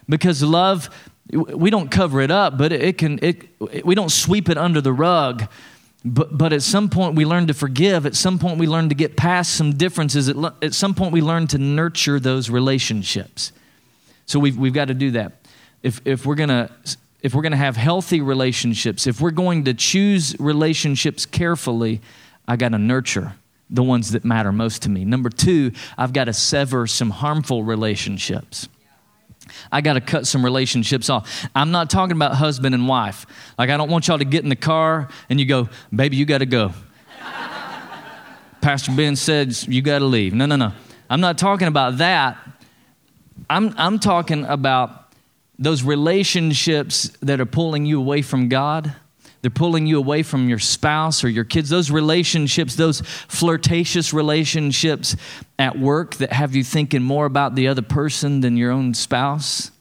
Because 0.09 0.43
love 0.43 0.91
we 1.33 1.71
don't 1.71 1.91
cover 1.91 2.21
it 2.21 2.31
up, 2.31 2.59
but 2.59 2.73
it 2.73 2.99
can, 2.99 3.19
it, 3.23 3.85
we 3.85 3.95
don't 3.95 4.11
sweep 4.11 4.49
it 4.49 4.59
under 4.59 4.81
the 4.81 4.93
rug. 4.93 5.49
But, 6.05 6.37
but 6.37 6.53
at 6.53 6.63
some 6.63 6.91
point, 6.91 7.15
we 7.15 7.25
learn 7.25 7.47
to 7.47 7.55
forgive. 7.55 8.07
At 8.07 8.17
some 8.17 8.39
point, 8.39 8.59
we 8.59 8.67
learn 8.67 8.89
to 8.89 8.95
get 8.95 9.17
past 9.17 9.55
some 9.55 9.77
differences. 9.77 10.29
At, 10.29 10.37
at 10.61 10.75
some 10.75 10.95
point, 10.95 11.13
we 11.13 11.23
learn 11.23 11.47
to 11.49 11.59
nurture 11.59 12.19
those 12.19 12.51
relationships. 12.51 13.53
So 14.27 14.39
we've, 14.41 14.59
we've 14.59 14.73
got 14.73 14.89
to 14.89 14.95
do 14.95 15.13
that. 15.13 15.42
If, 15.83 16.01
if 16.05 16.25
we're 16.27 16.37
going 16.37 16.49
to 16.49 16.71
if 17.23 17.35
we're 17.35 17.43
going 17.43 17.53
to 17.53 17.59
have 17.59 17.77
healthy 17.77 18.21
relationships, 18.21 19.07
if 19.07 19.21
we're 19.21 19.31
going 19.31 19.65
to 19.65 19.75
choose 19.75 20.35
relationships 20.41 21.25
carefully, 21.25 22.01
I 22.49 22.57
got 22.57 22.71
to 22.71 22.79
nurture 22.79 23.35
the 23.71 23.83
ones 23.83 24.11
that 24.11 24.25
matter 24.25 24.53
most 24.53 24.83
to 24.83 24.91
me. 24.91 25.05
Number 25.05 25.31
two, 25.31 25.73
I've 25.97 26.13
got 26.13 26.25
to 26.25 26.33
sever 26.33 26.87
some 26.87 27.11
harmful 27.11 27.63
relationships. 27.63 28.69
I 29.71 29.81
got 29.81 29.95
to 29.95 30.01
cut 30.01 30.27
some 30.27 30.45
relationships 30.45 31.09
off. 31.09 31.47
I'm 31.55 31.71
not 31.71 31.91
talking 31.91 32.17
about 32.17 32.35
husband 32.35 32.75
and 32.75 32.89
wife. 32.89 33.27
Like, 33.59 33.71
I 33.71 33.77
don't 33.77 33.91
want 33.91 34.09
y'all 34.09 34.19
to 34.19 34.25
get 34.25 34.43
in 34.43 34.49
the 34.49 34.57
car 34.57 35.09
and 35.31 35.39
you 35.39 35.47
go, 35.47 35.69
baby, 35.95 36.17
you 36.17 36.25
got 36.25 36.39
to 36.39 36.47
go. 36.47 36.73
Pastor 38.61 38.93
Ben 38.93 39.17
said, 39.17 39.57
you 39.69 39.81
got 39.81 40.01
to 40.01 40.05
leave. 40.05 40.35
No, 40.35 40.47
no, 40.47 40.57
no. 40.57 40.73
I'm 41.09 41.21
not 41.21 41.39
talking 41.39 41.69
about 41.69 41.99
that. 41.99 42.37
I'm, 43.49 43.75
I'm 43.77 43.99
talking 43.99 44.45
about 44.45 45.02
those 45.63 45.83
relationships 45.83 47.11
that 47.21 47.41
are 47.41 47.47
pulling 47.47 47.87
you 47.87 47.99
away 47.99 48.23
from 48.23 48.49
God 48.49 48.95
they're 49.43 49.51
pulling 49.51 49.89
you 49.89 49.99
away 49.99 50.23
from 50.23 50.49
your 50.49 50.61
spouse 50.61 51.25
or 51.25 51.29
your 51.29 51.45
kids. 51.45 51.69
Those 51.69 51.91
relationships, 51.91 52.77
those 52.77 53.01
flirtatious 53.01 54.13
relationships 54.13 55.17
at 55.59 55.77
work 55.77 56.15
that 56.17 56.33
have 56.33 56.55
you 56.55 56.63
thinking 56.63 57.03
more 57.03 57.27
about 57.27 57.57
the 57.57 57.67
other 57.67 57.83
person 57.83 58.41
than 58.41 58.57
your 58.57 58.71
own 58.71 58.95
spouse. 58.95 59.73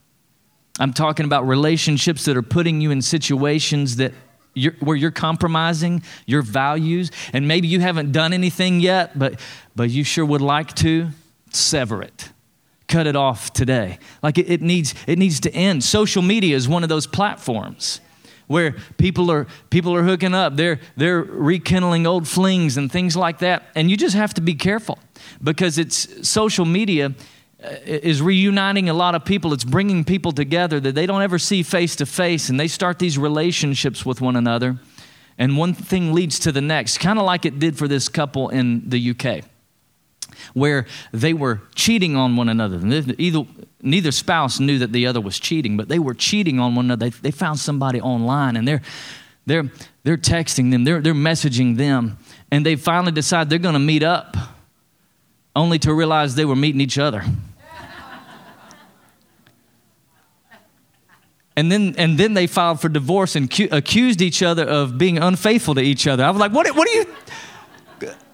I'm 0.79 0.93
talking 0.93 1.27
about 1.27 1.47
relationships 1.47 2.25
that 2.25 2.35
are 2.35 2.41
putting 2.41 2.81
you 2.81 2.89
in 2.89 3.03
situations 3.03 3.97
that 3.97 4.13
you're, 4.55 4.73
where 4.79 4.97
you're 4.97 5.11
compromising 5.11 6.01
your 6.25 6.41
values, 6.41 7.11
and 7.31 7.47
maybe 7.47 7.67
you 7.67 7.79
haven't 7.79 8.11
done 8.11 8.33
anything 8.33 8.79
yet, 8.79 9.17
but, 9.17 9.39
but 9.75 9.91
you 9.91 10.03
sure 10.03 10.25
would 10.25 10.41
like 10.41 10.73
to. 10.77 11.09
Sever 11.53 12.01
it 12.01 12.29
cut 12.91 13.07
it 13.07 13.15
off 13.15 13.53
today. 13.53 13.97
Like 14.21 14.37
it, 14.37 14.49
it, 14.49 14.61
needs, 14.61 14.93
it 15.07 15.17
needs 15.17 15.39
to 15.41 15.53
end. 15.53 15.83
Social 15.83 16.21
media 16.21 16.55
is 16.55 16.67
one 16.67 16.83
of 16.83 16.89
those 16.89 17.07
platforms 17.07 18.01
where 18.51 18.75
people 18.97 19.31
are 19.31 19.47
people 19.69 19.95
are 19.95 20.03
hooking 20.03 20.33
up 20.33 20.57
they're 20.57 20.79
they're 20.97 21.21
rekindling 21.23 22.05
old 22.05 22.27
flings 22.27 22.75
and 22.75 22.91
things 22.91 23.15
like 23.15 23.39
that 23.39 23.63
and 23.75 23.89
you 23.89 23.95
just 23.95 24.13
have 24.13 24.33
to 24.33 24.41
be 24.41 24.53
careful 24.53 24.99
because 25.41 25.77
it's 25.77 26.27
social 26.27 26.65
media 26.65 27.13
uh, 27.63 27.75
is 27.85 28.21
reuniting 28.21 28.89
a 28.89 28.93
lot 28.93 29.15
of 29.15 29.23
people 29.23 29.53
it's 29.53 29.63
bringing 29.63 30.03
people 30.03 30.33
together 30.33 30.81
that 30.81 30.95
they 30.95 31.05
don't 31.05 31.21
ever 31.21 31.39
see 31.39 31.63
face 31.63 31.95
to 31.95 32.05
face 32.05 32.49
and 32.49 32.59
they 32.59 32.67
start 32.67 32.99
these 32.99 33.17
relationships 33.17 34.05
with 34.05 34.19
one 34.19 34.35
another 34.35 34.77
and 35.37 35.57
one 35.57 35.73
thing 35.73 36.11
leads 36.11 36.37
to 36.37 36.51
the 36.51 36.61
next 36.61 36.97
kind 36.97 37.17
of 37.17 37.23
like 37.23 37.45
it 37.45 37.57
did 37.57 37.77
for 37.77 37.87
this 37.87 38.09
couple 38.09 38.49
in 38.49 38.89
the 38.89 39.11
UK 39.11 39.45
where 40.53 40.85
they 41.11 41.33
were 41.33 41.61
cheating 41.75 42.15
on 42.15 42.35
one 42.35 42.49
another. 42.49 42.79
Either, 43.17 43.45
neither 43.81 44.11
spouse 44.11 44.59
knew 44.59 44.79
that 44.79 44.91
the 44.91 45.07
other 45.07 45.21
was 45.21 45.39
cheating, 45.39 45.77
but 45.77 45.87
they 45.87 45.99
were 45.99 46.13
cheating 46.13 46.59
on 46.59 46.75
one 46.75 46.85
another. 46.85 47.09
They, 47.09 47.17
they 47.21 47.31
found 47.31 47.59
somebody 47.59 48.01
online 48.01 48.55
and 48.57 48.67
they're, 48.67 48.81
they're, 49.45 49.69
they're 50.03 50.17
texting 50.17 50.71
them, 50.71 50.83
they're, 50.83 51.01
they're 51.01 51.13
messaging 51.13 51.77
them, 51.77 52.17
and 52.51 52.65
they 52.65 52.75
finally 52.75 53.11
decide 53.11 53.49
they're 53.49 53.59
going 53.59 53.73
to 53.73 53.79
meet 53.79 54.03
up, 54.03 54.37
only 55.55 55.79
to 55.79 55.93
realize 55.93 56.35
they 56.35 56.45
were 56.45 56.55
meeting 56.55 56.81
each 56.81 56.97
other. 56.97 57.23
And 61.57 61.69
then, 61.69 61.95
and 61.97 62.17
then 62.17 62.33
they 62.33 62.47
filed 62.47 62.79
for 62.79 62.87
divorce 62.87 63.35
and 63.35 63.51
cu- 63.51 63.67
accused 63.71 64.21
each 64.21 64.41
other 64.41 64.63
of 64.63 64.97
being 64.97 65.17
unfaithful 65.17 65.75
to 65.75 65.81
each 65.81 66.07
other. 66.07 66.23
I 66.23 66.31
was 66.31 66.39
like, 66.39 66.53
what, 66.53 66.73
what 66.75 66.87
are 66.87 66.93
you? 66.93 67.05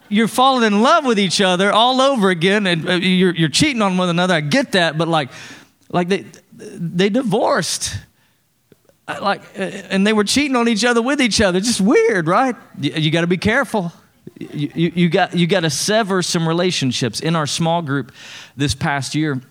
You're 0.10 0.28
falling 0.28 0.66
in 0.66 0.82
love 0.82 1.06
with 1.06 1.20
each 1.20 1.42
other 1.42 1.72
all 1.72 2.02
over 2.02 2.30
again 2.30 2.68
and 2.68 2.88
uh, 2.88 2.94
you're, 2.94 3.36
you're 3.36 3.50
cheating 3.50 3.82
on 3.82 3.98
one 3.98 4.10
another. 4.10 4.34
I 4.34 4.42
get 4.42 4.74
that, 4.74 4.98
but 4.98 5.08
like, 5.08 5.30
like 5.90 6.08
they, 6.08 6.26
they 6.54 7.10
divorced. 7.10 7.98
Like, 9.08 9.42
uh, 9.58 9.64
and 9.64 10.06
they 10.06 10.14
were 10.14 10.26
cheating 10.26 10.56
on 10.56 10.68
each 10.68 10.84
other 10.84 11.02
with 11.02 11.22
each 11.22 11.40
other. 11.40 11.60
Just 11.60 11.80
weird, 11.80 12.28
right? 12.28 12.56
You, 12.80 12.92
you 12.94 13.12
got 13.12 13.22
to 13.22 13.28
be 13.28 13.38
careful. 13.38 13.94
You, 14.40 14.72
you, 14.76 14.92
you 14.96 15.10
got, 15.10 15.36
you 15.36 15.48
got 15.48 15.62
to 15.62 15.70
sever 15.70 16.22
some 16.22 16.48
relationships. 16.48 17.22
In 17.22 17.36
our 17.36 17.48
small 17.48 17.82
group 17.82 18.12
this 18.58 18.76
past 18.76 19.16
year, 19.16 19.42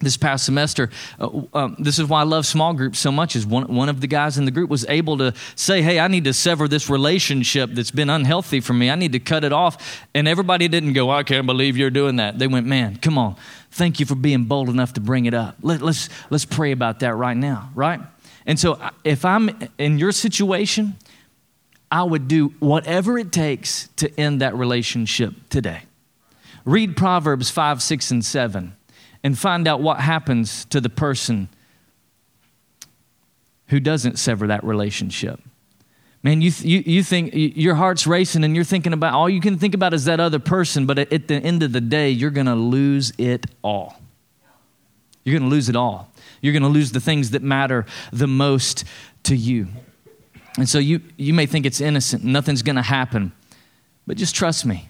this 0.00 0.16
past 0.16 0.44
semester 0.44 0.90
uh, 1.18 1.28
um, 1.54 1.76
this 1.78 1.98
is 1.98 2.06
why 2.06 2.20
i 2.20 2.24
love 2.24 2.46
small 2.46 2.72
groups 2.72 2.98
so 2.98 3.10
much 3.10 3.34
is 3.34 3.46
one, 3.46 3.74
one 3.74 3.88
of 3.88 4.00
the 4.00 4.06
guys 4.06 4.38
in 4.38 4.44
the 4.44 4.50
group 4.50 4.70
was 4.70 4.86
able 4.88 5.16
to 5.18 5.32
say 5.54 5.82
hey 5.82 5.98
i 5.98 6.08
need 6.08 6.24
to 6.24 6.32
sever 6.32 6.68
this 6.68 6.88
relationship 6.88 7.70
that's 7.70 7.90
been 7.90 8.10
unhealthy 8.10 8.60
for 8.60 8.72
me. 8.72 8.90
I 8.90 8.94
need 8.94 9.12
to 9.12 9.20
cut 9.20 9.44
it 9.44 9.52
off. 9.52 10.06
And 10.14 10.28
everybody 10.28 10.68
didn't 10.68 10.92
go 10.92 11.10
i 11.10 11.22
can't 11.22 11.46
believe 11.46 11.76
you're 11.76 11.90
doing 11.90 12.16
that. 12.16 12.38
They 12.38 12.46
went 12.46 12.66
man 12.66 12.96
come 12.96 13.18
on. 13.18 13.36
Thank 13.70 14.00
you 14.00 14.06
for 14.06 14.14
being 14.14 14.44
bold 14.44 14.68
enough 14.68 14.94
to 14.94 15.00
bring 15.00 15.26
it 15.26 15.34
up. 15.34 15.56
Let, 15.62 15.82
let's 15.82 16.08
let's 16.30 16.44
pray 16.44 16.72
about 16.72 17.00
that 17.00 17.14
right 17.14 17.36
now 17.36 17.70
right? 17.74 18.00
And 18.46 18.58
so 18.58 18.80
if 19.04 19.24
i'm 19.24 19.50
in 19.78 19.98
your 19.98 20.12
situation 20.12 20.96
I 21.90 22.02
would 22.02 22.28
do 22.28 22.48
whatever 22.58 23.18
it 23.18 23.32
takes 23.32 23.88
to 23.96 24.20
end 24.20 24.42
that 24.42 24.54
relationship 24.54 25.32
today. 25.48 25.84
Read 26.66 26.98
Proverbs 26.98 27.48
5, 27.48 27.82
6, 27.82 28.10
and 28.10 28.22
7 28.22 28.76
and 29.22 29.38
find 29.38 29.66
out 29.66 29.80
what 29.80 30.00
happens 30.00 30.64
to 30.66 30.80
the 30.80 30.88
person 30.88 31.48
who 33.68 33.80
doesn't 33.80 34.18
sever 34.18 34.46
that 34.46 34.64
relationship. 34.64 35.40
Man, 36.22 36.40
you, 36.40 36.50
you, 36.58 36.82
you 36.84 37.02
think 37.02 37.30
your 37.34 37.76
heart's 37.76 38.06
racing 38.06 38.42
and 38.42 38.54
you're 38.54 38.64
thinking 38.64 38.92
about 38.92 39.14
all 39.14 39.28
you 39.28 39.40
can 39.40 39.56
think 39.56 39.74
about 39.74 39.94
is 39.94 40.06
that 40.06 40.18
other 40.18 40.38
person, 40.38 40.84
but 40.84 40.98
at 40.98 41.28
the 41.28 41.36
end 41.36 41.62
of 41.62 41.72
the 41.72 41.80
day, 41.80 42.10
you're 42.10 42.30
going 42.30 42.46
to 42.46 42.56
lose 42.56 43.12
it 43.18 43.46
all. 43.62 44.00
You're 45.24 45.38
going 45.38 45.48
to 45.48 45.54
lose 45.54 45.68
it 45.68 45.76
all. 45.76 46.10
You're 46.40 46.52
going 46.52 46.62
to 46.62 46.68
lose 46.68 46.92
the 46.92 47.00
things 47.00 47.30
that 47.30 47.42
matter 47.42 47.86
the 48.12 48.26
most 48.26 48.84
to 49.24 49.36
you. 49.36 49.68
And 50.56 50.68
so 50.68 50.78
you, 50.78 51.00
you 51.16 51.34
may 51.34 51.46
think 51.46 51.66
it's 51.66 51.80
innocent, 51.80 52.24
nothing's 52.24 52.62
going 52.62 52.76
to 52.76 52.82
happen. 52.82 53.32
But 54.06 54.16
just 54.16 54.34
trust 54.34 54.66
me. 54.66 54.88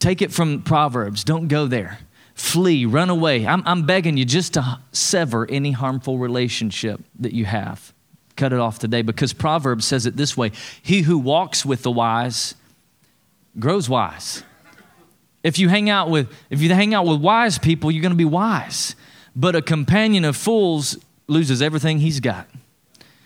Take 0.00 0.22
it 0.22 0.32
from 0.32 0.62
Proverbs. 0.62 1.22
Don't 1.22 1.46
go 1.46 1.66
there. 1.66 1.98
Flee, 2.34 2.84
run 2.84 3.10
away. 3.10 3.46
I'm, 3.46 3.62
I'm 3.66 3.84
begging 3.84 4.16
you 4.16 4.24
just 4.24 4.54
to 4.54 4.80
sever 4.92 5.48
any 5.50 5.72
harmful 5.72 6.18
relationship 6.18 7.00
that 7.18 7.32
you 7.32 7.44
have. 7.44 7.92
Cut 8.36 8.52
it 8.52 8.58
off 8.58 8.78
today 8.78 9.02
because 9.02 9.32
Proverbs 9.32 9.84
says 9.84 10.06
it 10.06 10.16
this 10.16 10.36
way 10.36 10.52
He 10.82 11.02
who 11.02 11.18
walks 11.18 11.64
with 11.64 11.82
the 11.82 11.90
wise 11.90 12.54
grows 13.58 13.88
wise. 13.88 14.42
If 15.42 15.58
you 15.58 15.68
hang 15.68 15.90
out 15.90 16.08
with 16.08 16.32
if 16.48 16.62
you 16.62 16.70
hang 16.70 16.94
out 16.94 17.04
with 17.06 17.20
wise 17.20 17.58
people, 17.58 17.90
you're 17.90 18.02
going 18.02 18.12
to 18.12 18.16
be 18.16 18.24
wise. 18.24 18.96
But 19.36 19.54
a 19.54 19.62
companion 19.62 20.24
of 20.24 20.36
fools 20.36 20.98
loses 21.26 21.60
everything 21.60 21.98
he's 21.98 22.20
got. 22.20 22.48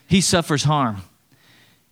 He 0.08 0.20
suffers 0.20 0.64
harm 0.64 1.02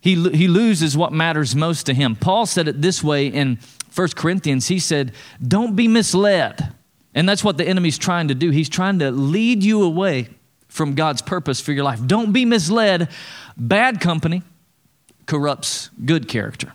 he, 0.05 0.13
he 0.29 0.47
loses 0.47 0.95
what 0.95 1.13
matters 1.13 1.55
most 1.55 1.87
to 1.87 1.93
him. 1.95 2.15
Paul 2.15 2.45
said 2.45 2.67
it 2.67 2.79
this 2.79 3.03
way 3.03 3.25
in 3.25 3.57
1 3.95 4.09
Corinthians. 4.09 4.67
He 4.67 4.77
said, 4.77 5.13
Don't 5.41 5.75
be 5.75 5.87
misled. 5.87 6.75
And 7.15 7.27
that's 7.27 7.43
what 7.43 7.57
the 7.57 7.67
enemy's 7.67 7.97
trying 7.97 8.27
to 8.27 8.35
do. 8.35 8.51
He's 8.51 8.69
trying 8.69 8.99
to 8.99 9.09
lead 9.09 9.63
you 9.63 9.81
away 9.81 10.29
from 10.67 10.93
God's 10.93 11.21
purpose 11.21 11.59
for 11.59 11.71
your 11.71 11.83
life. 11.83 12.05
Don't 12.05 12.31
be 12.31 12.45
misled. 12.45 13.09
Bad 13.57 13.99
company 13.99 14.43
corrupts 15.25 15.89
good 16.03 16.27
character. 16.27 16.73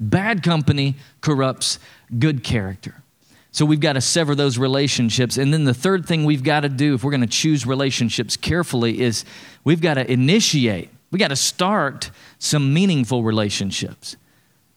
Bad 0.00 0.42
company 0.42 0.94
corrupts 1.20 1.78
good 2.18 2.42
character. 2.44 3.02
So 3.50 3.66
we've 3.66 3.80
got 3.80 3.94
to 3.94 4.00
sever 4.00 4.34
those 4.34 4.56
relationships. 4.56 5.36
And 5.36 5.52
then 5.52 5.64
the 5.64 5.74
third 5.74 6.06
thing 6.06 6.24
we've 6.24 6.44
got 6.44 6.60
to 6.60 6.68
do 6.70 6.94
if 6.94 7.02
we're 7.02 7.10
going 7.10 7.20
to 7.20 7.26
choose 7.26 7.66
relationships 7.66 8.36
carefully 8.36 9.00
is 9.00 9.24
we've 9.64 9.80
got 9.80 9.94
to 9.94 10.10
initiate 10.10 10.90
we 11.10 11.18
got 11.18 11.28
to 11.28 11.36
start 11.36 12.10
some 12.38 12.74
meaningful 12.74 13.22
relationships. 13.22 14.16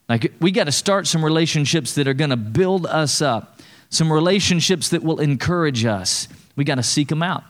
Like, 0.07 0.33
we 0.39 0.51
got 0.51 0.65
to 0.65 0.71
start 0.71 1.07
some 1.07 1.23
relationships 1.23 1.95
that 1.95 2.07
are 2.07 2.13
going 2.13 2.29
to 2.29 2.37
build 2.37 2.85
us 2.85 3.21
up, 3.21 3.60
some 3.91 4.11
relationships 4.11 4.89
that 4.89 5.03
will 5.03 5.19
encourage 5.19 5.85
us. 5.85 6.27
We 6.55 6.63
got 6.63 6.75
to 6.75 6.83
seek 6.83 7.09
them 7.09 7.21
out. 7.21 7.43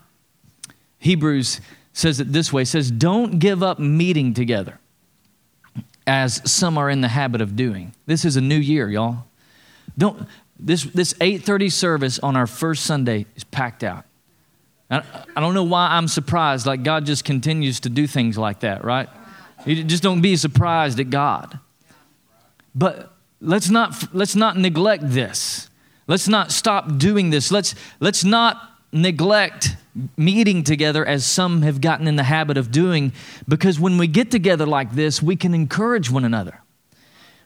Hebrews 0.98 1.60
says 1.94 2.20
it 2.20 2.32
this 2.32 2.52
way 2.52 2.64
says, 2.64 2.90
Don't 2.90 3.38
give 3.38 3.62
up 3.62 3.78
meeting 3.78 4.34
together 4.34 4.78
as 6.06 6.42
some 6.50 6.76
are 6.76 6.90
in 6.90 7.00
the 7.00 7.08
habit 7.08 7.40
of 7.40 7.56
doing. 7.56 7.94
This 8.06 8.24
is 8.24 8.36
a 8.36 8.40
new 8.40 8.58
year, 8.58 8.90
y'all. 8.90 9.24
Don't, 9.96 10.28
this, 10.58 10.82
this 10.84 11.14
8.30 11.14 11.72
service 11.72 12.18
on 12.18 12.36
our 12.36 12.46
first 12.46 12.84
Sunday 12.84 13.26
is 13.36 13.44
packed 13.44 13.84
out. 13.84 14.04
I 14.90 15.40
don't 15.40 15.54
know 15.54 15.62
why 15.62 15.88
I'm 15.92 16.06
surprised. 16.06 16.66
Like 16.66 16.82
God 16.82 17.06
just 17.06 17.24
continues 17.24 17.80
to 17.80 17.88
do 17.88 18.06
things 18.06 18.36
like 18.36 18.60
that, 18.60 18.84
right? 18.84 19.08
You 19.64 19.82
just 19.84 20.02
don't 20.02 20.20
be 20.20 20.36
surprised 20.36 21.00
at 21.00 21.08
God. 21.08 21.58
But 22.74 23.10
let's 23.40 23.70
not 23.70 24.14
let's 24.14 24.36
not 24.36 24.58
neglect 24.58 25.04
this. 25.06 25.70
Let's 26.06 26.28
not 26.28 26.52
stop 26.52 26.98
doing 26.98 27.30
this. 27.30 27.50
Let's 27.50 27.74
let's 28.00 28.24
not 28.24 28.72
neglect 28.92 29.76
meeting 30.16 30.64
together 30.64 31.04
as 31.04 31.24
some 31.24 31.62
have 31.62 31.80
gotten 31.80 32.06
in 32.06 32.16
the 32.16 32.22
habit 32.24 32.56
of 32.56 32.70
doing 32.70 33.12
because 33.48 33.78
when 33.78 33.98
we 33.98 34.06
get 34.06 34.30
together 34.30 34.66
like 34.66 34.92
this, 34.92 35.22
we 35.22 35.36
can 35.36 35.54
encourage 35.54 36.10
one 36.10 36.24
another. 36.24 36.60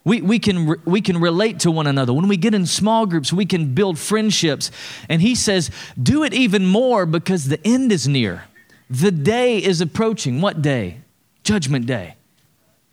We, 0.05 0.23
we, 0.23 0.39
can, 0.39 0.77
we 0.85 1.01
can 1.01 1.19
relate 1.19 1.59
to 1.61 1.71
one 1.73 1.89
another. 1.89 2.13
When 2.13 2.29
we 2.29 2.37
get 2.37 2.55
in 2.55 2.65
small 2.67 3.07
groups, 3.07 3.33
we 3.33 3.45
can 3.45 3.75
build 3.75 3.99
friendships. 3.99 4.71
And 5.09 5.21
he 5.21 5.35
says, 5.35 5.69
do 6.01 6.23
it 6.23 6.33
even 6.33 6.65
more 6.65 7.07
because 7.07 7.47
the 7.47 7.65
end 7.67 7.91
is 7.91 8.07
near. 8.07 8.45
The 8.89 9.11
day 9.11 9.59
is 9.59 9.81
approaching. 9.81 10.41
What 10.41 10.63
day? 10.63 10.99
Judgment 11.43 11.87
day. 11.87 12.15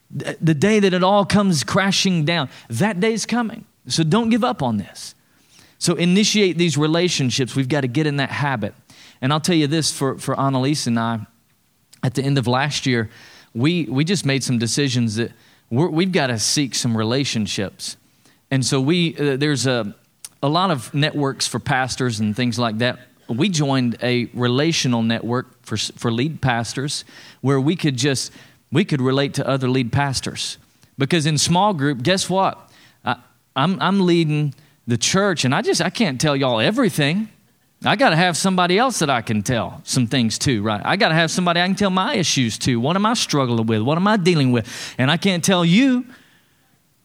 The 0.09 0.55
day 0.55 0.79
that 0.79 0.91
it 0.91 1.03
all 1.03 1.23
comes 1.23 1.63
crashing 1.63 2.25
down. 2.25 2.49
That 2.67 2.99
day 2.99 3.13
is 3.13 3.27
coming. 3.27 3.65
So 3.87 4.03
don't 4.03 4.29
give 4.29 4.43
up 4.43 4.63
on 4.63 4.77
this. 4.77 5.13
So 5.83 5.95
initiate 5.95 6.57
these 6.57 6.77
relationships. 6.77 7.57
We've 7.57 7.67
got 7.67 7.81
to 7.81 7.89
get 7.89 8.07
in 8.07 8.15
that 8.15 8.29
habit. 8.29 8.73
And 9.19 9.33
I'll 9.33 9.41
tell 9.41 9.53
you 9.53 9.67
this 9.67 9.91
for, 9.91 10.17
for 10.17 10.39
Annalise 10.39 10.87
and 10.87 10.97
I, 10.97 11.27
at 12.01 12.13
the 12.13 12.23
end 12.23 12.37
of 12.37 12.47
last 12.47 12.85
year, 12.85 13.09
we, 13.53 13.83
we 13.83 14.05
just 14.05 14.25
made 14.25 14.45
some 14.45 14.57
decisions 14.57 15.17
that 15.17 15.33
we 15.69 16.05
have 16.05 16.13
got 16.13 16.27
to 16.27 16.39
seek 16.39 16.73
some 16.73 16.95
relationships. 16.95 17.97
And 18.49 18.65
so 18.65 18.79
we, 18.79 19.17
uh, 19.17 19.35
there's 19.35 19.67
a, 19.67 19.93
a 20.41 20.47
lot 20.47 20.71
of 20.71 20.93
networks 20.93 21.47
for 21.47 21.59
pastors 21.59 22.21
and 22.21 22.33
things 22.33 22.57
like 22.57 22.77
that. 22.77 22.99
We 23.27 23.49
joined 23.49 23.97
a 24.01 24.29
relational 24.33 25.01
network 25.01 25.65
for, 25.65 25.75
for 25.75 26.13
lead 26.13 26.41
pastors 26.41 27.03
where 27.41 27.59
we 27.59 27.75
could 27.75 27.97
just, 27.97 28.31
we 28.71 28.85
could 28.85 29.01
relate 29.01 29.33
to 29.33 29.45
other 29.45 29.67
lead 29.67 29.91
pastors. 29.91 30.57
Because 30.97 31.25
in 31.25 31.37
small 31.37 31.73
group, 31.73 32.03
guess 32.03 32.29
what? 32.29 32.71
I, 33.03 33.17
I'm, 33.53 33.81
I'm 33.81 33.99
leading 33.99 34.53
the 34.87 34.97
church 34.97 35.45
and 35.45 35.53
I 35.53 35.61
just, 35.61 35.81
I 35.81 35.89
can't 35.89 36.19
tell 36.19 36.35
y'all 36.35 36.59
everything. 36.59 37.29
I 37.85 37.97
got 37.97 38.11
to 38.11 38.15
have 38.15 38.37
somebody 38.37 38.77
else 38.77 38.99
that 38.99 39.09
I 39.09 39.21
can 39.21 39.43
tell 39.43 39.81
some 39.83 40.07
things 40.07 40.39
to, 40.39 40.61
right? 40.61 40.81
I 40.85 40.95
got 40.95 41.09
to 41.09 41.15
have 41.15 41.29
somebody 41.29 41.59
I 41.59 41.67
can 41.67 41.75
tell 41.75 41.89
my 41.89 42.15
issues 42.15 42.57
to. 42.59 42.79
What 42.79 42.95
am 42.95 43.05
I 43.05 43.13
struggling 43.13 43.65
with? 43.65 43.81
What 43.81 43.97
am 43.97 44.07
I 44.07 44.15
dealing 44.15 44.51
with? 44.53 44.95
And 44.97 45.11
I 45.11 45.17
can't 45.17 45.43
tell 45.43 45.65
you 45.65 46.05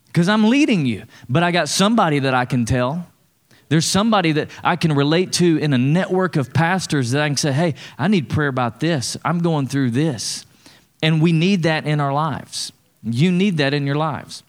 because 0.07 0.29
I'm 0.29 0.49
leading 0.49 0.87
you, 0.87 1.05
but 1.29 1.43
I 1.43 1.51
got 1.51 1.69
somebody 1.69 2.21
that 2.21 2.35
I 2.35 2.45
can 2.45 2.65
tell. 2.65 3.07
There's 3.69 3.87
somebody 3.87 4.33
that 4.33 4.51
I 4.65 4.77
can 4.77 4.93
relate 4.95 5.33
to 5.35 5.59
in 5.59 5.73
a 5.73 5.79
network 5.79 6.37
of 6.37 6.55
pastors 6.55 7.11
that 7.11 7.23
I 7.23 7.29
can 7.29 7.37
say, 7.37 7.53
hey, 7.53 7.75
I 7.99 8.09
need 8.09 8.31
prayer 8.31 8.49
about 8.49 8.81
this. 8.81 9.17
I'm 9.25 9.41
going 9.41 9.67
through 9.67 9.91
this. 9.91 10.47
And 11.03 11.21
we 11.21 11.33
need 11.33 11.65
that 11.65 11.87
in 11.87 12.01
our 12.01 12.13
lives. 12.13 12.73
You 13.03 13.31
need 13.31 13.59
that 13.59 13.75
in 13.75 13.87
your 13.87 13.97
lives. 13.97 14.43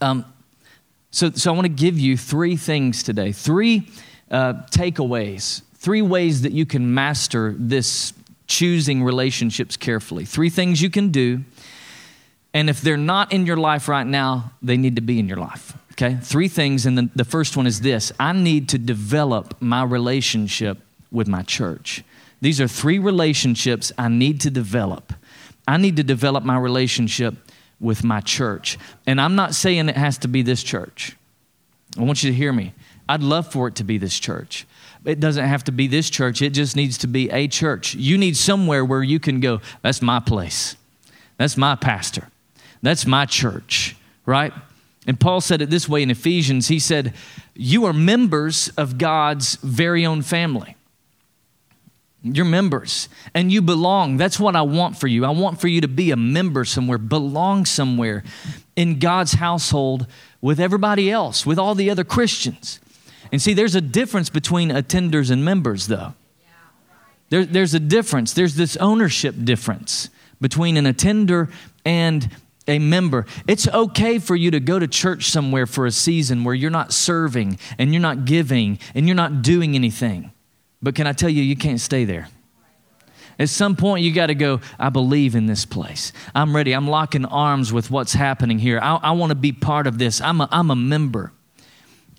Um, 0.00 0.24
so, 1.10 1.30
so 1.30 1.52
I 1.52 1.54
want 1.54 1.64
to 1.64 1.72
give 1.72 1.98
you 1.98 2.16
three 2.16 2.56
things 2.56 3.02
today. 3.02 3.32
Three 3.32 3.88
uh, 4.30 4.54
takeaways, 4.70 5.62
three 5.74 6.02
ways 6.02 6.42
that 6.42 6.52
you 6.52 6.66
can 6.66 6.94
master 6.94 7.54
this 7.58 8.12
choosing 8.46 9.02
relationships 9.02 9.76
carefully. 9.76 10.24
Three 10.24 10.50
things 10.50 10.80
you 10.80 10.90
can 10.90 11.10
do. 11.10 11.44
And 12.52 12.68
if 12.68 12.80
they're 12.80 12.96
not 12.96 13.32
in 13.32 13.46
your 13.46 13.56
life 13.56 13.88
right 13.88 14.06
now, 14.06 14.52
they 14.62 14.76
need 14.76 14.96
to 14.96 15.02
be 15.02 15.18
in 15.18 15.28
your 15.28 15.36
life. 15.36 15.76
Okay? 15.92 16.16
Three 16.20 16.48
things. 16.48 16.86
And 16.86 16.98
the, 16.98 17.10
the 17.14 17.24
first 17.24 17.56
one 17.56 17.66
is 17.66 17.80
this 17.80 18.12
I 18.18 18.32
need 18.32 18.68
to 18.70 18.78
develop 18.78 19.60
my 19.60 19.82
relationship 19.84 20.78
with 21.10 21.28
my 21.28 21.42
church. 21.42 22.02
These 22.40 22.60
are 22.60 22.68
three 22.68 22.98
relationships 22.98 23.92
I 23.98 24.08
need 24.08 24.40
to 24.42 24.50
develop. 24.50 25.12
I 25.68 25.76
need 25.76 25.96
to 25.96 26.02
develop 26.02 26.42
my 26.42 26.58
relationship 26.58 27.34
with 27.80 28.04
my 28.04 28.20
church. 28.20 28.78
And 29.06 29.20
I'm 29.20 29.34
not 29.34 29.54
saying 29.54 29.88
it 29.88 29.96
has 29.96 30.18
to 30.18 30.28
be 30.28 30.42
this 30.42 30.62
church. 30.62 31.16
I 31.98 32.02
want 32.02 32.22
you 32.22 32.30
to 32.30 32.36
hear 32.36 32.52
me. 32.52 32.74
I'd 33.08 33.22
love 33.22 33.50
for 33.50 33.66
it 33.66 33.74
to 33.76 33.84
be 33.84 33.98
this 33.98 34.18
church. 34.18 34.66
It 35.04 35.18
doesn't 35.18 35.44
have 35.44 35.64
to 35.64 35.72
be 35.72 35.86
this 35.86 36.10
church, 36.10 36.42
it 36.42 36.50
just 36.50 36.76
needs 36.76 36.98
to 36.98 37.06
be 37.06 37.30
a 37.30 37.48
church. 37.48 37.94
You 37.94 38.18
need 38.18 38.36
somewhere 38.36 38.84
where 38.84 39.02
you 39.02 39.18
can 39.18 39.40
go, 39.40 39.60
that's 39.82 40.02
my 40.02 40.20
place. 40.20 40.76
That's 41.38 41.56
my 41.56 41.74
pastor. 41.74 42.28
That's 42.82 43.06
my 43.06 43.24
church, 43.24 43.96
right? 44.26 44.52
And 45.06 45.18
Paul 45.18 45.40
said 45.40 45.62
it 45.62 45.70
this 45.70 45.88
way 45.88 46.02
in 46.02 46.10
Ephesians. 46.10 46.68
He 46.68 46.78
said, 46.78 47.14
You 47.54 47.86
are 47.86 47.92
members 47.92 48.68
of 48.76 48.98
God's 48.98 49.56
very 49.56 50.04
own 50.04 50.22
family. 50.22 50.76
You're 52.22 52.44
members 52.44 53.08
and 53.34 53.50
you 53.50 53.62
belong. 53.62 54.18
That's 54.18 54.38
what 54.38 54.54
I 54.54 54.62
want 54.62 54.98
for 54.98 55.06
you. 55.06 55.24
I 55.24 55.30
want 55.30 55.60
for 55.60 55.68
you 55.68 55.80
to 55.80 55.88
be 55.88 56.10
a 56.10 56.16
member 56.16 56.64
somewhere, 56.64 56.98
belong 56.98 57.64
somewhere 57.64 58.24
in 58.76 58.98
God's 58.98 59.32
household 59.32 60.06
with 60.40 60.60
everybody 60.60 61.10
else, 61.10 61.46
with 61.46 61.58
all 61.58 61.74
the 61.74 61.88
other 61.88 62.04
Christians. 62.04 62.78
And 63.32 63.40
see, 63.40 63.54
there's 63.54 63.74
a 63.74 63.80
difference 63.80 64.28
between 64.28 64.70
attenders 64.70 65.30
and 65.30 65.44
members, 65.44 65.86
though. 65.86 66.14
There, 67.30 67.44
there's 67.44 67.74
a 67.74 67.80
difference. 67.80 68.32
There's 68.32 68.56
this 68.56 68.76
ownership 68.76 69.34
difference 69.42 70.10
between 70.40 70.76
an 70.76 70.84
attender 70.86 71.48
and 71.84 72.28
a 72.66 72.78
member. 72.78 73.26
It's 73.46 73.68
okay 73.68 74.18
for 74.18 74.36
you 74.36 74.50
to 74.50 74.60
go 74.60 74.78
to 74.78 74.86
church 74.86 75.26
somewhere 75.30 75.66
for 75.66 75.86
a 75.86 75.90
season 75.90 76.44
where 76.44 76.54
you're 76.54 76.70
not 76.70 76.92
serving 76.92 77.58
and 77.78 77.92
you're 77.92 78.02
not 78.02 78.24
giving 78.24 78.78
and 78.94 79.06
you're 79.06 79.16
not 79.16 79.42
doing 79.42 79.74
anything. 79.74 80.32
But 80.82 80.94
can 80.94 81.06
I 81.06 81.12
tell 81.12 81.30
you, 81.30 81.42
you 81.42 81.56
can't 81.56 81.80
stay 81.80 82.04
there. 82.04 82.28
At 83.38 83.48
some 83.48 83.74
point, 83.74 84.04
you 84.04 84.12
got 84.12 84.26
to 84.26 84.34
go, 84.34 84.60
I 84.78 84.90
believe 84.90 85.34
in 85.34 85.46
this 85.46 85.64
place. 85.64 86.12
I'm 86.34 86.54
ready. 86.54 86.72
I'm 86.72 86.88
locking 86.88 87.24
arms 87.24 87.72
with 87.72 87.90
what's 87.90 88.12
happening 88.12 88.58
here. 88.58 88.78
I, 88.82 88.96
I 88.96 89.10
want 89.12 89.30
to 89.30 89.34
be 89.34 89.50
part 89.50 89.86
of 89.86 89.98
this. 89.98 90.20
I'm 90.20 90.42
a, 90.42 90.48
I'm 90.50 90.70
a 90.70 90.76
member. 90.76 91.32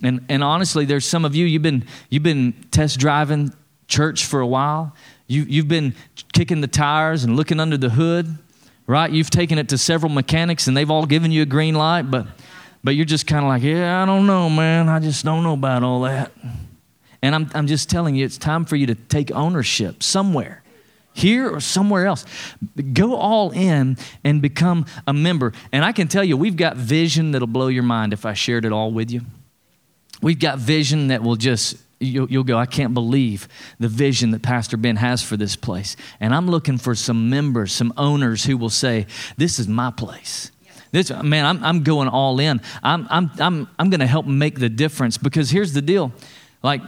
And, 0.03 0.25
and 0.29 0.43
honestly, 0.43 0.85
there's 0.85 1.05
some 1.05 1.25
of 1.25 1.35
you, 1.35 1.45
you've 1.45 1.61
been, 1.61 1.85
you've 2.09 2.23
been 2.23 2.53
test 2.71 2.99
driving 2.99 3.53
church 3.87 4.25
for 4.25 4.39
a 4.39 4.47
while. 4.47 4.95
You, 5.27 5.43
you've 5.43 5.67
been 5.67 5.93
kicking 6.33 6.61
the 6.61 6.67
tires 6.67 7.23
and 7.23 7.35
looking 7.35 7.59
under 7.59 7.77
the 7.77 7.89
hood, 7.89 8.37
right? 8.87 9.11
You've 9.11 9.29
taken 9.29 9.59
it 9.59 9.69
to 9.69 9.77
several 9.77 10.11
mechanics 10.11 10.67
and 10.67 10.75
they've 10.75 10.89
all 10.89 11.05
given 11.05 11.31
you 11.31 11.43
a 11.43 11.45
green 11.45 11.75
light, 11.75 12.09
but, 12.09 12.25
but 12.83 12.95
you're 12.95 13.05
just 13.05 13.27
kind 13.27 13.45
of 13.45 13.49
like, 13.49 13.61
yeah, 13.61 14.01
I 14.01 14.07
don't 14.07 14.25
know, 14.25 14.49
man. 14.49 14.89
I 14.89 14.99
just 14.99 15.23
don't 15.23 15.43
know 15.43 15.53
about 15.53 15.83
all 15.83 16.01
that. 16.01 16.31
And 17.21 17.35
I'm, 17.35 17.49
I'm 17.53 17.67
just 17.67 17.89
telling 17.89 18.15
you, 18.15 18.25
it's 18.25 18.37
time 18.37 18.65
for 18.65 18.75
you 18.75 18.87
to 18.87 18.95
take 18.95 19.31
ownership 19.31 20.01
somewhere, 20.01 20.63
here 21.13 21.49
or 21.49 21.59
somewhere 21.59 22.07
else. 22.07 22.25
Go 22.93 23.15
all 23.15 23.51
in 23.51 23.97
and 24.23 24.41
become 24.41 24.85
a 25.05 25.13
member. 25.13 25.53
And 25.71 25.85
I 25.85 25.91
can 25.91 26.07
tell 26.07 26.23
you, 26.23 26.35
we've 26.35 26.55
got 26.55 26.77
vision 26.77 27.31
that'll 27.31 27.47
blow 27.47 27.67
your 27.67 27.83
mind 27.83 28.13
if 28.13 28.25
I 28.25 28.33
shared 28.33 28.65
it 28.65 28.71
all 28.71 28.91
with 28.91 29.11
you. 29.11 29.21
We've 30.21 30.39
got 30.39 30.59
vision 30.59 31.07
that 31.07 31.23
will 31.23 31.35
just 31.35 31.77
You'll, 32.03 32.31
you'll, 32.31 32.43
go, 32.43 32.57
I 32.57 32.65
can't 32.65 32.95
believe 32.95 33.47
the 33.79 33.87
vision 33.87 34.31
that 34.31 34.41
Pastor 34.41 34.75
Ben 34.75 34.95
has 34.95 35.21
for 35.21 35.37
this 35.37 35.55
place. 35.55 35.95
And 36.19 36.33
I'm 36.33 36.49
looking 36.49 36.79
for 36.79 36.95
some 36.95 37.29
members, 37.29 37.71
some 37.71 37.93
owners 37.95 38.43
who 38.43 38.57
will 38.57 38.71
say, 38.71 39.05
This 39.37 39.59
is 39.59 39.67
my 39.67 39.91
place. 39.91 40.51
This, 40.91 41.11
man, 41.11 41.45
I'm, 41.45 41.63
I'm 41.63 41.83
going 41.83 42.07
all 42.07 42.39
in. 42.39 42.59
I'm, 42.81 43.07
I'm, 43.11 43.29
I'm, 43.39 43.69
I'm 43.77 43.89
going 43.91 43.99
to 43.99 44.07
help 44.07 44.25
make 44.25 44.59
the 44.59 44.67
difference 44.67 45.19
because 45.19 45.51
here's 45.51 45.73
the 45.73 45.81
deal. 45.81 46.11
Like, 46.63 46.81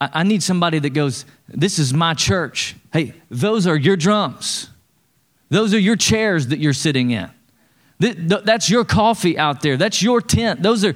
I, 0.00 0.22
need 0.22 0.42
somebody 0.42 0.78
that 0.78 0.90
goes, 0.90 1.26
This 1.48 1.78
is 1.78 1.92
my 1.92 2.14
church. 2.14 2.74
Hey, 2.92 3.14
those 3.30 3.66
are 3.66 3.76
your 3.76 3.96
drums, 3.96 4.70
those 5.50 5.74
are 5.74 5.78
your 5.78 5.96
chairs 5.96 6.48
that 6.48 6.58
you're 6.58 6.72
sitting 6.72 7.10
in. 7.10 7.30
That's 7.98 8.70
your 8.70 8.86
coffee 8.86 9.36
out 9.36 9.60
there. 9.60 9.76
That's 9.76 10.02
your 10.02 10.22
tent. 10.22 10.62
Those 10.62 10.86
are, 10.86 10.94